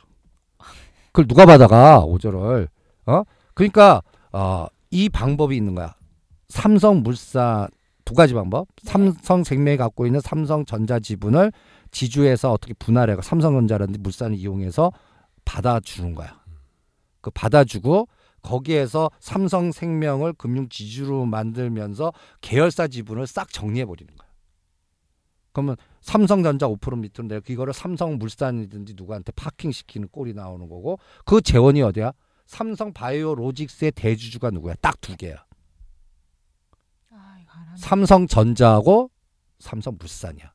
[1.06, 2.00] 그걸 누가 받아가?
[2.04, 2.68] 5조를.
[3.06, 3.22] 어?
[3.54, 4.02] 그러니까
[4.32, 5.94] 어, 이 방법이 있는 거야.
[6.48, 7.68] 삼성물산
[8.04, 8.66] 두 가지 방법.
[8.82, 8.90] 네.
[8.90, 11.52] 삼성생명이 갖고 있는 삼성전자 지분을
[11.90, 14.92] 지주에서 어떻게 분할해가 삼성전자라든지 물산을 이용해서
[15.44, 16.42] 받아주는 거야.
[17.20, 18.08] 그 받아주고
[18.42, 24.28] 거기에서 삼성생명을 금융 지주로 만들면서 계열사 지분을 싹 정리해 버리는 거야.
[25.52, 31.80] 그러면 삼성전자 5% 밑으로 내가 이거를 삼성물산이든지 누구한테 파킹 시키는 꼴이 나오는 거고 그 재원이
[31.80, 32.12] 어디야?
[32.46, 34.74] 삼성 바이오로직스의 대주주가 누구야?
[34.82, 35.46] 딱 두 개야.
[37.10, 37.36] 아.
[37.78, 39.10] 삼성전자하고
[39.60, 40.52] 삼성물산이야.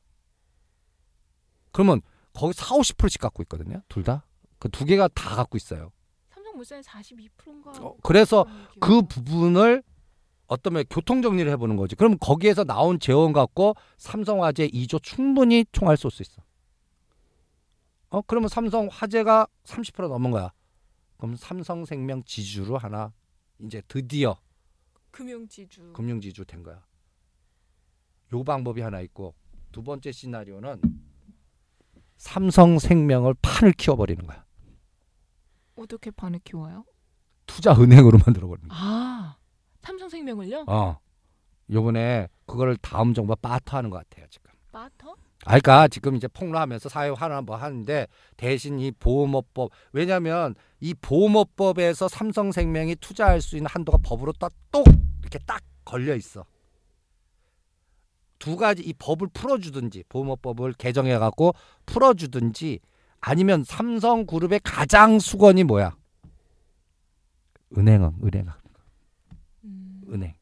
[1.72, 2.00] 그러면
[2.32, 3.82] 거기 4, 50%씩 갖고 있거든요.
[3.88, 4.24] 둘 다.
[4.60, 5.90] 그 두 개가 다 갖고 있어요.
[6.32, 7.70] 삼성물산이 42%인가?
[7.84, 8.46] 어, 그래서
[8.78, 9.82] 그 부분을
[10.50, 11.94] 어떤 교통 정리를 해보는 거지.
[11.94, 16.42] 그럼 거기에서 나온 재원 갖고 삼성 화재 2조 충분히 총알 쏠 수 있어.
[18.08, 20.52] 어 그러면 삼성 화재가 30% 넘은 거야.
[21.18, 23.12] 그럼 삼성생명 지주로 하나
[23.60, 24.36] 이제 드디어
[25.12, 25.92] 금융지주.
[25.92, 26.84] 금융지주 된 거야.
[28.32, 29.36] 요 방법이 하나 있고
[29.70, 30.80] 두 번째 시나리오는
[32.16, 34.44] 삼성생명을 판을 키워버리는 거야.
[35.76, 36.84] 어떻게 반을 키워요?
[37.46, 38.78] 투자 은행으로 만들어버리는 거야.
[38.80, 39.36] 아,
[39.82, 40.64] 삼성생명을요?
[40.66, 40.98] 어.
[41.70, 44.50] 요번에 그거를 다음 정부가 빠트하는 것 같아요 지금.
[44.72, 45.12] 마터?
[45.46, 48.06] 아, 그러니까 지금 이제 폭로하면서 사회 하나 뭐 하는데
[48.36, 54.86] 대신 이 보험업법 왜냐하면 이 보험업법에서 삼성생명이 투자할 수 있는 한도가 법으로 딱똑
[55.20, 56.44] 이렇게 딱 걸려 있어.
[58.38, 61.54] 두 가지 이 법을 풀어주든지 보험업법을 개정해 갖고
[61.86, 62.80] 풀어주든지
[63.20, 65.94] 아니면 삼성그룹의 가장 수건이 뭐야?
[67.76, 68.59] 은행은 은행은 음.
[70.12, 70.34] 은행.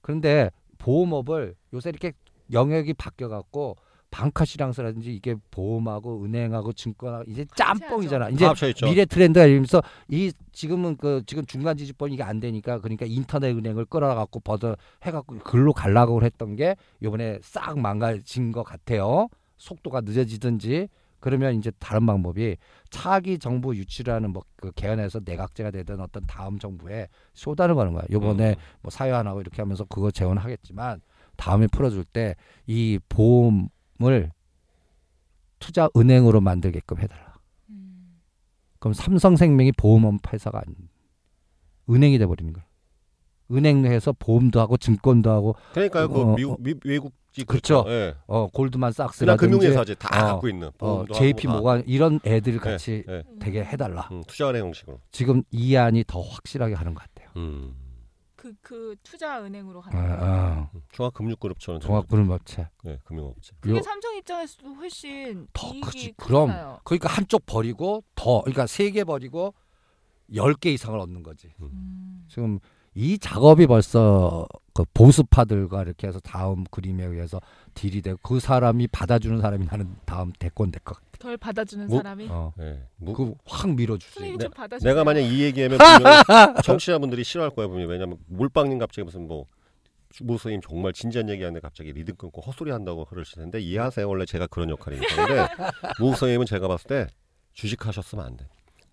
[0.00, 2.12] 그런데 보험업을 요새 이렇게
[2.52, 3.76] 영역이 바뀌어 갖고
[4.10, 8.30] 방카시랑스라든지 이게 보험하고 은행하고 증권하고 이제 짬뽕이잖아.
[8.30, 8.46] 이제.
[8.86, 13.84] 미래 트렌드가 이러면서 이 지금은 그 지금 중간 지주법 이게 안 되니까 그러니까 인터넷 은행을
[13.86, 19.28] 끌어 갖고 벗어 해갖고 글로 갈라고 했던 게 요번에 싹 망가진 것 같아요.
[19.58, 20.88] 속도가 늦어지든지
[21.20, 22.56] 그러면 이제 다른 방법이
[22.90, 28.04] 차기 정부 유치라는 뭐 그 개헌에서 내각제가 되든 어떤 다음 정부에 쏟아는 거는 거야.
[28.10, 28.54] 요번에 음.
[28.82, 31.00] 뭐 사회화하고 이렇게 하면서 그거 재원하겠지만
[31.36, 32.34] 다음에 풀어줄 때
[32.66, 34.30] 이 보험을
[35.58, 37.34] 투자 은행으로 만들게끔 해달라.
[37.70, 38.18] 음.
[38.78, 40.76] 그럼 삼성생명이 보험업 회사가 아닌
[41.88, 42.64] 은행이 돼버리는 거야.
[43.50, 46.08] 은행에서 보험도 하고 증권도 하고 그러니까요.
[46.08, 47.84] 그 어, 미국 미, 외국지 그렇죠.
[47.88, 48.14] 예.
[48.26, 50.70] 어 골드만 그냥 삭스라든지 금융회사지 다 어, 갖고 있는.
[50.80, 51.48] 어, JP.
[51.48, 53.22] 모간 이런 애들 같이 예.
[53.40, 54.08] 되게 해달라.
[54.12, 55.00] 음, 투자은행 형식으로.
[55.10, 57.30] 지금 이 안이 더 확실하게 하는 것 같아요.
[57.36, 57.74] 음.
[58.36, 60.24] 그, 그 투자은행으로 어, 하는 거.
[60.24, 62.68] 어, 종합금융그룹처럼 종합그룹업체.
[62.84, 63.52] 네, 금융업체.
[63.60, 66.12] 그게 요- 삼성 입장에서도 훨씬 더 이익이 크지.
[66.16, 66.48] 그럼.
[66.48, 66.80] 크잖아요.
[66.84, 69.52] 그러니까 한쪽 버리고 더 그러니까 세 개 버리고
[70.34, 71.52] 열 개 이상을 얻는 거지.
[71.60, 72.24] 음.
[72.28, 72.58] 지금
[72.98, 77.40] 이 작업이 벌써 그 보수파들과 이렇게 해서 다음 그림에 의해서
[77.74, 81.06] 딜이 되고 그 사람이 받아주는 사람이 나는 다음 대권 될 것 같아.
[81.18, 82.52] 덜 받아주는 뭐- 사람이 어.
[82.60, 82.82] 예.
[82.96, 83.12] 무-
[83.44, 84.20] 그확 밀어주지.
[84.20, 84.90] 네, 좀 받아주세요.
[84.90, 85.78] 내가 만약 이 얘기하면
[86.64, 89.44] 청취자분들이 싫어할 거야 분명히 왜냐면 몰빵님 갑자기 무슨 뭐
[90.22, 94.70] 무선님 정말 진지한 얘기하는데 갑자기 리듬 끊고 헛소리 한다고 그러실 텐데 이해하세요 원래 제가 그런
[94.70, 95.46] 역할이니까 근데
[96.00, 97.06] 무선님은 제가 봤을 때
[97.52, 98.46] 주식하셨으면 안 돼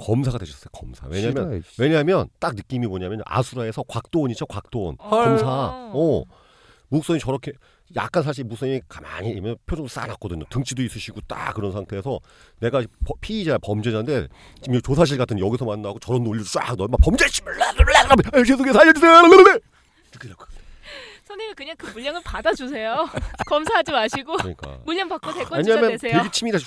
[0.05, 1.61] 검사가 되셨어요 검사 왜냐면 싫어요.
[1.77, 5.25] 왜냐면 딱 느낌이 뭐냐면 아수라에서 곽도원 있죠 곽도원 헐.
[5.25, 6.23] 검사 어
[6.89, 7.51] 목선이 저렇게
[7.95, 12.19] 약간 사실 무선이 가만히 있으면 표정 싸놨거든요 등치도 있으시고 딱 그런 상태에서
[12.59, 14.27] 내가 버- 피의자 범죄자인데
[14.61, 17.53] 지금 조사실 같은 여기서 만나고 저런 논리를 쫙 넣으면 범죄심을
[18.45, 19.21] 죄송해요 살려주세요
[20.11, 20.45] 이렇게 되고.
[21.25, 23.07] 선생님 그냥 그 물량을 받아주세요.
[23.47, 26.17] 검사하지 마시고 그러니까 물량 받고 대권 주자 왜냐면 되세요.
[26.19, 26.59] 되게 치밀하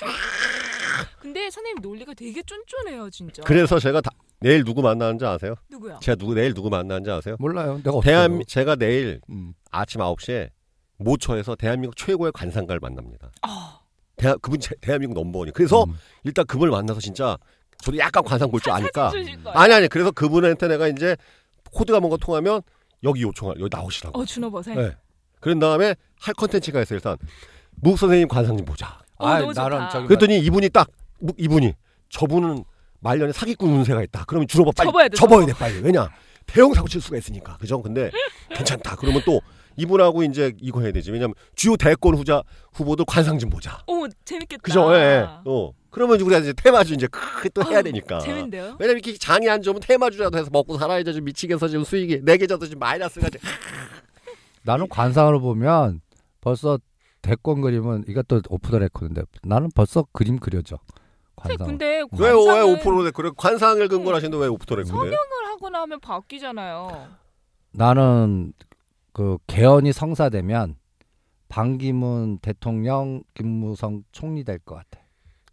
[1.20, 3.42] 근데 선생님 논리가 되게 쫀쫀해요 진짜.
[3.44, 5.54] 그래서 제가 다, 내일 누구 만나는지 아세요?
[5.70, 5.98] 누구야?
[6.00, 7.36] 제가 누구 내일 누구 만나는지 아세요?
[7.38, 7.76] 몰라요.
[7.78, 8.42] 내가 어떻게 대한?
[8.46, 9.54] 제가 내일 음.
[9.70, 10.50] 아침 9시에
[10.98, 13.30] 모처에서 대한민국 최고의 관상가를 만납니다.
[13.42, 13.80] 아,
[14.16, 15.52] 대한 그분 제- 대한민국 넘버원이.
[15.52, 15.94] 그래서 음.
[16.24, 17.36] 일단 그분을 만나서 진짜
[17.82, 19.12] 저도 약간 관상 볼 줄 아니까.
[19.54, 21.16] 아니 아니 그래서 그분한테 내가 이제
[21.72, 22.62] 코드가 뭔가 통하면
[23.02, 24.18] 여기 요청할 여기 나오시라고.
[24.18, 24.74] 어 준호버세.
[24.74, 24.92] 네.
[25.40, 27.16] 그런 다음에 할 컨텐츠가 있어요 일단
[27.74, 28.98] 무 선생님 관상 좀 보자.
[29.18, 29.68] 어, 좋다.
[29.68, 30.88] 나는 저기 그랬더니 이분이 딱
[31.20, 31.72] 무- 이분이
[32.10, 32.64] 저분은
[33.00, 34.24] 말년에 사기꾼 운세가 있다.
[34.26, 35.52] 그러면 주로 빨리 접어야 돼, 접어야 접어.
[35.52, 35.80] 돼 빨리.
[35.80, 36.08] 왜냐
[36.46, 37.80] 대형 사고 칠 수가 있으니까 그죠?
[37.82, 38.10] 근데
[38.54, 38.96] 괜찮다.
[38.96, 39.40] 그러면 또
[39.76, 41.10] 이분하고 이제 이거 해야 되지.
[41.10, 42.42] 왜냐면 주요 대권 후자
[42.72, 43.82] 후보들 관상 좀 보자.
[43.86, 44.62] 오 재밌겠다.
[44.62, 44.94] 그죠?
[44.94, 44.98] 예.
[45.00, 45.26] 예.
[45.44, 45.72] 어.
[45.90, 48.18] 그러면 우리가 이제 테마주 이제 크게 또 해야 되니까.
[48.20, 48.76] 재밌는데요?
[48.78, 51.12] 왜냐면 이렇게 장이 안 좋으면 테마주라도 해서 먹고 살아야죠.
[51.12, 53.48] 지금 미치겠어 지금 수익이 네 계좌도 지금 마이너스가 지금.
[54.62, 56.00] 나는 관상으로 보면
[56.40, 56.78] 벌써
[57.26, 60.78] 대권 그림은 이것도 오프 더 레코드인데 나는 벌써 그림 그려져.
[61.34, 61.66] 관상.
[61.66, 64.90] 근데 왜, 왜 관상은 오프로 그래 관상을 근거로 하시는데 왜 오프토래 근데?
[64.96, 65.16] 성형을
[65.50, 67.08] 하고 나면 바뀌잖아요.
[67.72, 68.52] 나는
[69.12, 70.76] 그 개헌이 성사되면
[71.48, 75.04] 반기문 대통령, 김무성 총리 될 것 같아.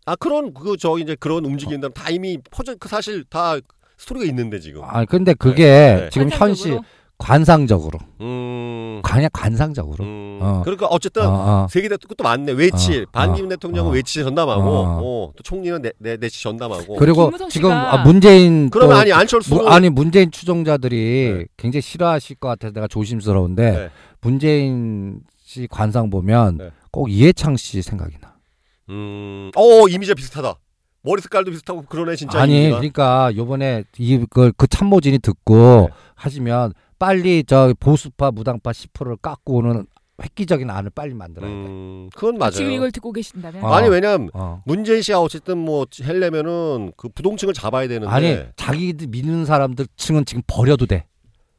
[0.05, 3.55] 아 그런 그 저 이제 그런 움직임들 다 이미 퍼져 그 사실 다
[3.97, 4.83] 스토리가 있는데 지금.
[4.83, 6.09] 아 근데 그게 네.
[6.11, 6.79] 지금 현실
[7.17, 7.99] 관상적으로?
[8.21, 9.01] 음.
[9.03, 10.03] 그냥 관상적으로.
[10.03, 10.39] 음.
[10.41, 10.61] 어.
[10.63, 11.67] 그러니까 어쨌든 어, 어.
[11.69, 12.51] 세계 대통령 또 많네.
[12.53, 13.93] 외치 어, 반기문 어, 대통령은 어.
[13.93, 14.99] 외치 전담하고 어.
[15.01, 15.31] 어.
[15.35, 16.95] 또 총리는 내, 내 내치 전담하고.
[16.95, 21.45] 그리고 지금 아, 문재인 그러면 또 아니 안철수 무- 아니 문재인 추종자들이 네.
[21.57, 23.89] 굉장히 싫어하실 것 같아서 내가 조심스러운데 네.
[24.21, 26.71] 문재인 씨 관상 보면 네.
[26.91, 28.33] 꼭 이해창 씨 생각이 나.
[28.89, 29.51] 음.
[29.55, 30.55] 어 이미지가 비슷하다.
[31.03, 32.39] 머리 색깔도 비슷하고 그러네 진짜.
[32.41, 32.77] 아니 이미지가.
[32.77, 35.95] 그러니까 요번에 이그 그 참모진이 듣고 네.
[36.15, 36.73] 하시면
[37.03, 39.85] 빨리 저 보수파 무당파 10%를 깎고 오는
[40.23, 41.55] 획기적인 안을 빨리 만들어야 돼.
[41.57, 42.09] 음.
[42.15, 42.51] 그건 맞아요.
[42.51, 43.73] 지금 이걸 듣고 계신다면 어.
[43.73, 44.61] 아니 왜냐면 어.
[44.65, 48.07] 문재인 씨가 어쨌든 뭐 하려면은 그 부동층을 잡아야 되는데.
[48.09, 51.05] 아니 자기들 믿는 사람들 층은 지금 버려도 돼.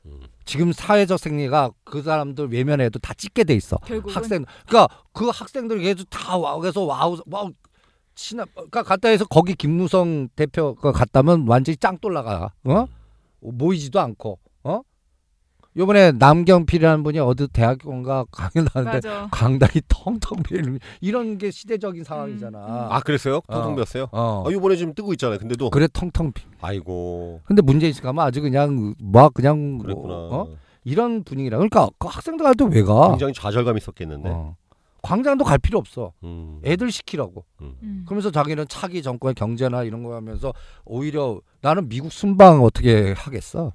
[0.07, 0.19] 음.
[0.47, 3.77] 지금 사회적 생리가 그 사람들 외면해도 다 찍게 돼 있어.
[3.85, 7.53] 결국은 학생 그러니까 그 학생들 계속 다 와서 와우 와우
[8.15, 12.55] 친한 그러니까 갔다 해서 거기 김무성 대표가 갔다면 완전히 짱돌 나가.
[12.65, 12.87] 어?
[13.41, 14.39] 모이지도 않고.
[14.63, 14.81] 어?
[15.77, 19.29] 요번에 남경필이라는 분이 어디 대학원가 강의 나는데 맞아.
[19.33, 22.59] 강당이 텅텅 비는 이런 게 시대적인 상황이잖아.
[22.59, 22.93] 음.
[22.93, 23.41] 아 그랬어요?
[23.49, 23.55] 어.
[23.55, 24.07] 텅텅 비었어요?
[24.13, 24.45] 어.
[24.47, 25.39] 아 이번에 지금 뜨고 있잖아요.
[25.39, 25.71] 근데도.
[25.71, 26.45] 그래 텅텅 비.
[26.61, 27.41] 아이고.
[27.45, 30.15] 근데 문재인 씨 가면 아주 그냥 막 그냥 뭐, 그랬구나.
[30.15, 30.49] 어?
[30.85, 31.57] 이런 분위기라.
[31.57, 33.11] 그러니까 그 학생들 갈때왜 가?
[33.11, 34.29] 굉장히 좌절감이 있었겠는데.
[34.29, 34.57] 어.
[35.03, 36.13] 광장도 갈 필요 없어.
[36.23, 36.61] 음.
[36.65, 37.45] 애들 시키라고.
[37.61, 38.05] 음.
[38.07, 40.55] 그러면서 자기는 차기 정권의 경제나 이런 거 하면서
[40.85, 43.73] 오히려 나는 미국 순방 어떻게 하겠어?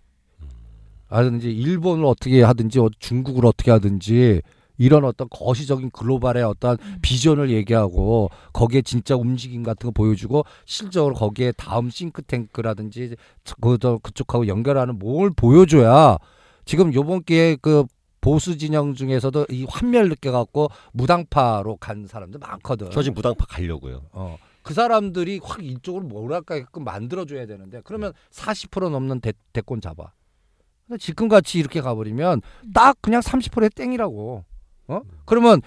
[1.09, 4.41] 하든지 일본을 어떻게 하든지 어, 중국을 어떻게 하든지
[4.77, 6.99] 이런 어떤 거시적인 글로벌의 어떤 음.
[7.01, 13.15] 비전을 얘기하고 거기에 진짜 움직임 같은 거 보여주고 실적으로 거기에 다음 싱크탱크라든지
[13.61, 16.17] 그저 그쪽하고 연결하는 뭘 보여줘야
[16.63, 17.85] 지금 요번 기회에 그
[18.21, 22.89] 보수 진영 중에서도 이 환멸 느껴갖고 무당파로 간 사람들 많거든.
[22.91, 24.03] 저 지금 무당파 가려고요.
[24.11, 24.37] 어.
[24.61, 30.11] 그 사람들이 확 이쪽으로 뭐랄까게끔 만들어줘야 되는데 그러면 40% 넘는 대, 대권 잡아.
[30.89, 32.41] 근데 지금 같이 이렇게 가버리면
[32.73, 34.43] 딱 그냥 30%의 땡이라고.
[34.87, 35.01] 어?
[35.25, 35.61] 그러면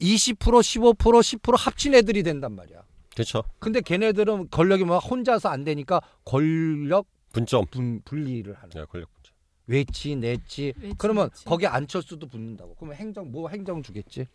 [0.00, 2.82] 20% 15% 10% 합친 애들이 된단 말이야.
[3.12, 3.44] 그렇죠.
[3.58, 7.66] 근데 걔네들은 권력이 막 혼자서 안 되니까 권력 분점.
[7.70, 8.70] 분, 분리를 하는.
[8.70, 9.34] 네, 권력 분점.
[9.66, 11.44] 외치 내치 외치, 그러면 내치.
[11.44, 14.26] 거기 안철수도 붙는다고 그러면 행정 뭐 행정 주겠지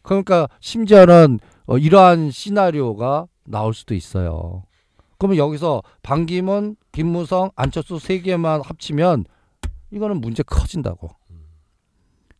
[0.00, 4.64] 그러니까 심지어는 어, 이러한 시나리오가 나올 수도 있어요
[5.18, 9.26] 그러면 여기서 반기문 김무성 안철수 세 개만 합치면
[9.92, 11.10] 이거는 문제 커진다고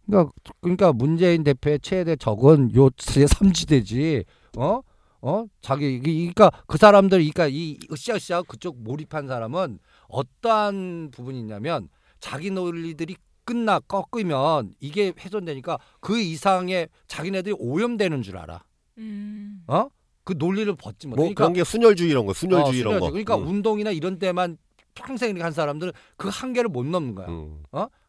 [0.06, 4.24] 그러니까 그러니까 문재인 대표의 최대 적은 요 삼지대지
[4.56, 4.80] 어?
[5.20, 5.44] 어?
[5.60, 9.78] 자기 그러니까 그 사람들 그러니까 이 으쌰으쌰 그쪽 몰입한 사람은
[10.08, 11.88] 어떠한 부분이 있냐면
[12.18, 18.62] 자기 논리들이 끝나 꺾이면 이게 훼손되니까 그 이상의 자기네들이 오염되는 줄 알아.
[18.98, 19.62] 음.
[19.66, 19.88] 어?
[20.24, 21.16] 그 논리를 벗지 못.
[21.16, 23.10] 뭐 그러니까 그런 게 순혈주의 이런 거, 순혈주의 어, 이런 거.
[23.10, 23.48] 그러니까 음.
[23.48, 24.56] 운동이나 이런 데만
[24.94, 27.28] 평생 이렇게 한 사람들은 그 한계를 못 넘는 거야.
[27.28, 27.62] 음.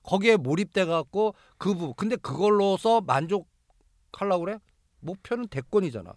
[0.04, 1.94] 거기에 몰입돼 갖고 그 부.
[1.94, 4.60] 근데 그걸로서 만족하려고 그래?
[5.00, 6.14] 목표는 대권이잖아.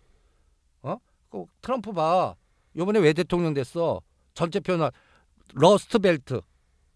[0.83, 0.97] 어?
[1.31, 2.35] 그 트럼프 봐.
[2.77, 4.01] 요번에 왜 대통령 됐어?
[4.35, 4.91] 전체 표현
[5.55, 6.41] 러스트 벨트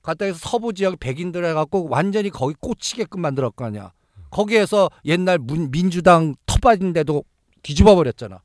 [0.02, 3.92] 갖다 해서 서부 지역 백인들 해갖고 완전히 거기 꽂히게끔 만들었 거 아니야.
[4.30, 7.24] 거기에서 옛날 문, 민주당 텃밭인데도
[7.62, 8.42] 뒤집어 버렸잖아.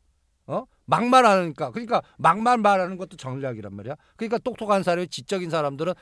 [0.86, 0.88] 어?
[0.88, 3.96] 막말 하니까 그러니까 막말 말하는 것도 전략이란 말이야.
[4.16, 5.94] 그러니까 똑똑한 사람이 지적인 사람들은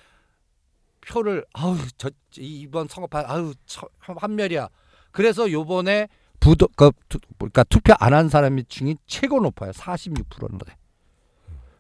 [1.01, 4.69] 표를 아우 저 이번 선거판 아우 처- 환멸이야.
[5.11, 6.07] 그래서 요번에
[6.39, 9.71] 부도 그 투, 그러니까 투표 안 한 사람의 비중이 최고 높아요.
[9.71, 10.75] 46%는 돼.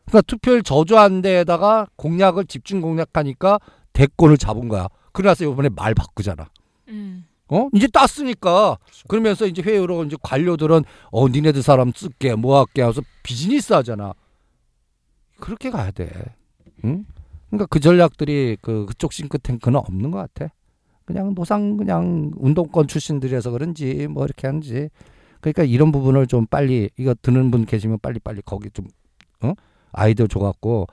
[0.05, 3.59] 그러니까 투표를 저조한 데에다가 공약을 집중 공략하니까
[3.93, 4.87] 대권을 잡은 거야.
[5.13, 6.49] 그래서 요번에 말 바꾸잖아.
[6.89, 7.25] 음.
[7.53, 7.69] 어?
[7.71, 8.79] 이제 땄으니까.
[9.07, 14.13] 그러면서 이제 회의로 이제 관료들은 어 니네들 사람 쓸게 뭐 할게 하면서 비즈니스 하잖아.
[15.39, 16.09] 그렇게 가야 돼.
[16.83, 17.05] 응?
[17.49, 20.51] 그러니까 그 전략들이 그 그쪽 싱크탱크는 없는 것 같아.
[21.05, 24.89] 그냥 노상 그냥 운동권 출신들이라서 그런지 뭐 이렇게 하는지.
[25.39, 28.87] 그러니까 이런 부분을 좀 빨리 이거 드는 분 계시면 빨리 빨리 거기 좀
[29.41, 29.53] 어?
[29.91, 30.87] 아이디어 줘갖고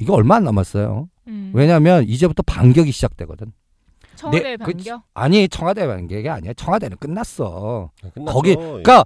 [0.00, 1.08] 이거 얼마 안 남았어요.
[1.28, 1.52] 음.
[1.54, 3.52] 왜냐하면 이제부터 반격이 시작되거든.
[4.16, 5.02] 청와대 네, 그- 반겨.
[5.14, 6.52] 아니 청와대 반격이 아니야.
[6.54, 7.90] 청와대는 끝났어.
[8.14, 8.32] 끝났죠.
[8.32, 9.04] 거기 그러니까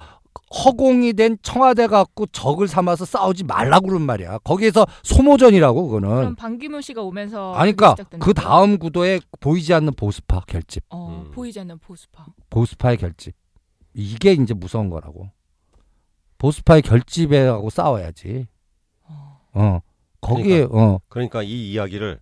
[0.64, 4.38] 허공이 된 청와대 갖고 적을 삼아서 싸우지 말라고 그런 말이야.
[4.38, 6.34] 거기에서 소모전이라고 그럼 그거는.
[6.36, 8.32] 반기문 씨가 오면서 아니 그게 그러니까 그?
[8.34, 10.84] 다음 구도에 보이지 않는 보수파 결집.
[10.90, 11.30] 어, 음.
[11.32, 12.26] 보이지 않는 보수파.
[12.50, 13.34] 보수파의 결집.
[13.94, 15.30] 이게 이제 무서운 거라고.
[16.38, 18.46] 보수파의 결집하고 싸워야지.
[19.04, 19.40] 어.
[19.54, 19.80] 어.
[20.20, 21.00] 거기에 어.
[21.08, 22.20] 그러니까 이 이야기를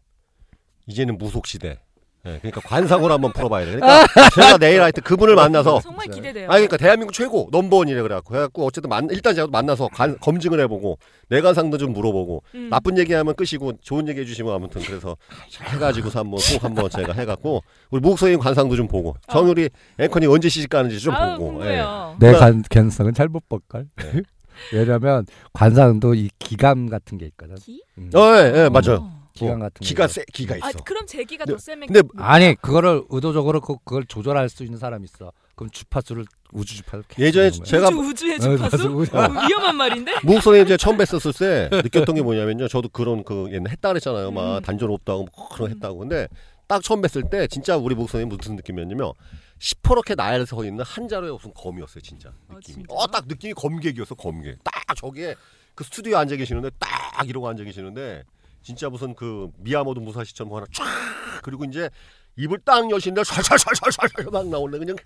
[0.87, 1.79] 이제는 무속 시대.
[2.27, 3.73] 예, 그러니까 관상으로 한번 풀어봐야 돼.
[3.77, 6.07] 그러니까 제가 내일 하여튼 그분을 만나서 정말.
[6.09, 6.47] 기대돼요.
[6.47, 10.99] 아 그러니까 대한민국 최고 넘버원이래 그래갖고 해갖고 어쨌든 만, 일단 제가 만나서 관- 검증을 해보고
[11.29, 12.69] 내관상도 좀 물어보고 음.
[12.71, 15.17] 나쁜 얘기하면 끄시고 좋은 얘기 해주시면 아무튼 그래서
[15.63, 20.71] 해가지고서 한번 꼭 한번 제가 해갖고 우리 선생님 관상도 좀 보고 정유리 앵커님 언제 시집
[20.71, 21.53] 가는지 좀 아우, 보고 예.
[21.53, 22.17] 궁금해요.
[22.21, 23.87] 내 그러나- 관, 개성은 잘못 볼걸.
[23.97, 24.23] 네.
[24.73, 27.57] 왜냐면 관상도 이 기감 같은 게 있거든.
[27.57, 27.83] 기?
[27.99, 28.11] 음.
[28.15, 29.11] 어, 예, 예, 맞아요.
[29.37, 29.39] 어.
[29.39, 30.13] 기감 어, 같은 기가 게.
[30.13, 30.67] 세 기가 있어.
[30.67, 34.79] 아, 그럼 제 기가 더 세면 근데 아니 그거를 의도적으로 그, 그걸 조절할 수 있는
[34.79, 35.33] 사람이 있어.
[35.55, 37.03] 그럼 주파수를 우주 주파수.
[37.19, 38.89] 예전에 제가 우주 우주의 어, 주파수?
[38.89, 40.13] 어, 위험한 말인데?
[40.25, 41.39] 무국 선생님 제가 처음 뵀었을
[41.71, 42.69] 때 느꼈던 게 뭐냐면요.
[42.69, 44.31] 저도 그런 그 옛날 했다 그랬잖아요.
[44.31, 44.63] 막 음.
[44.63, 45.99] 단전 없다고 뭐 그런 거 했다고.
[45.99, 46.29] 근데
[46.67, 49.13] 딱 처음 뵀을 때 진짜 우리 선생님 무슨 느낌이었냐면
[49.59, 52.29] 시퍼렇게 나에 서 있는 한 자루의 무슨 검이었어요, 진짜.
[52.49, 52.75] 어, 느낌이.
[52.85, 52.95] 진짜?
[52.95, 54.59] 어, 딱 느낌이 검객이었어, 검객.
[54.63, 55.35] 딱 저기에
[55.75, 58.25] 그 스튜디오에 앉아 계시는데 딱 이러고 앉아 계시는데
[58.67, 60.85] 진짜 무슨 그 미야모도 무사시처럼 하나 쫙
[61.45, 61.89] 그리고 이제
[62.37, 64.97] 입을 딱 여시는데 살살살살살살 막 나올래 그냥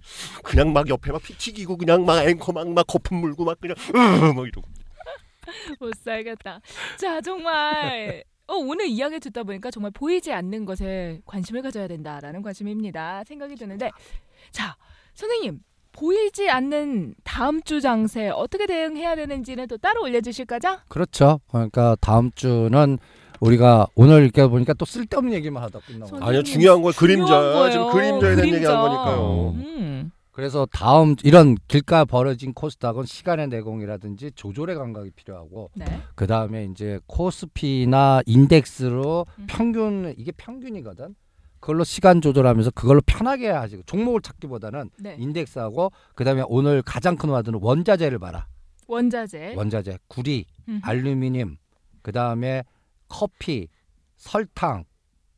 [0.42, 3.76] 그냥 막 옆에 막 피 튀기고 그냥 막 앵커 막 막 거품 물고 막 그냥
[3.94, 4.66] 으막 이러고
[5.78, 6.60] 못 살겠다.
[6.96, 13.24] 자, 정말 어, 오늘 이야기 듣다 보니까 정말 보이지 않는 것에 관심을 가져야 된다라는 관심입니다.
[13.26, 13.90] 생각이 드는데
[14.52, 14.74] 자,
[15.14, 15.60] 선생님
[15.92, 20.78] 보이지 않는 다음 주 장세 어떻게 대응해야 되는지는 또 따로 올려주실 거죠?
[20.88, 21.40] 그렇죠.
[21.48, 22.98] 그러니까 다음 주는
[23.40, 26.24] 우리가 오늘 이렇게 보니까 또 쓸데없는 얘기만 하다 끝나고.
[26.24, 27.90] 아니요 중요한 건 그림자 지금.
[27.90, 28.80] 그림자에 대한 얘기한 그림자.
[28.80, 29.50] 거니까요.
[29.56, 30.10] 음.
[30.32, 35.84] 그래서 다음 이런 길가 버려진 코스닥은 시간의 내공이라든지 조절의 감각이 필요하고 네.
[36.14, 39.46] 그 다음에 이제 코스피나 인덱스로 음.
[39.48, 41.14] 평균 이게 평균이거든.
[41.58, 43.82] 그걸로 시간 조절하면서 그걸로 편하게 하지.
[43.84, 45.16] 종목을 찾기보다는 네.
[45.18, 48.46] 인덱스하고 그 다음에 오늘 가장 큰 화두는 원자재를 봐라.
[48.88, 49.54] 원자재.
[49.56, 50.80] 원자재, 구리, 음.
[50.82, 51.58] 알루미늄,
[52.02, 52.64] 그 다음에
[53.10, 53.68] 커피,
[54.16, 54.84] 설탕,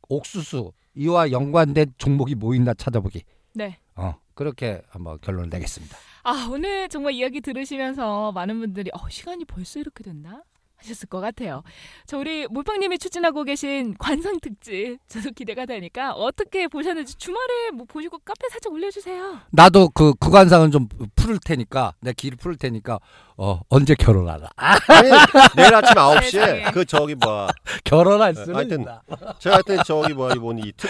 [0.09, 3.25] 옥수수 이와 연관된 종목이 뭐 있나 찾아보기.
[3.55, 3.79] 네.
[3.97, 5.97] 어 그렇게 한번 결론을 내겠습니다.
[6.23, 10.43] 아 오늘 정말 이야기 들으시면서 많은 분들이 어, 시간이 벌써 이렇게 됐나
[10.83, 11.63] 하셨을 것 같아요.
[12.07, 18.19] 저 우리 몰빵님이 추진하고 계신 관상 특집 저도 기대가 되니까 어떻게 보셨는지 주말에 뭐 보시고
[18.25, 19.41] 카페 살짝 올려주세요.
[19.51, 22.99] 나도 그 구간상은 좀 풀을 테니까 내 길을 풀을 테니까
[23.37, 24.49] 어 언제 결혼하나?
[24.57, 25.09] 아, 아니
[25.57, 26.63] 내일 아침 9시에 세상에.
[26.73, 27.49] 그 저기 뭐야
[27.85, 29.03] 결혼할 수는 하여튼 있다.
[29.39, 30.89] 제가 하여튼 저기 뭐야 이번 이특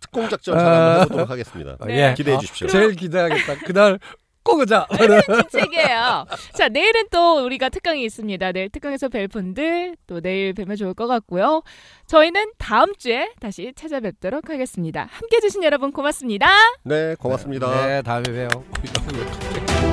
[0.00, 1.76] 특공 작전 잘 한번 해보도록 하겠습니다.
[1.86, 2.14] 네.
[2.14, 2.68] 기대해 어, 주십시오.
[2.68, 3.56] 제일 기대하겠다.
[3.66, 3.98] 그날
[4.46, 4.86] 꼭 오자.
[5.50, 6.24] 책이에요.
[6.54, 8.52] 자 내일은 또 우리가 특강이 있습니다.
[8.52, 11.62] 내일 특강에서 뵐 분들 또 내일 뵈면 좋을 것 같고요.
[12.06, 15.08] 저희는 다음 주에 다시 찾아뵙도록 하겠습니다.
[15.10, 16.48] 함께 해 주신 여러분 고맙습니다.
[16.84, 17.86] 네 고맙습니다.
[17.86, 19.85] 네 다음에 봬요.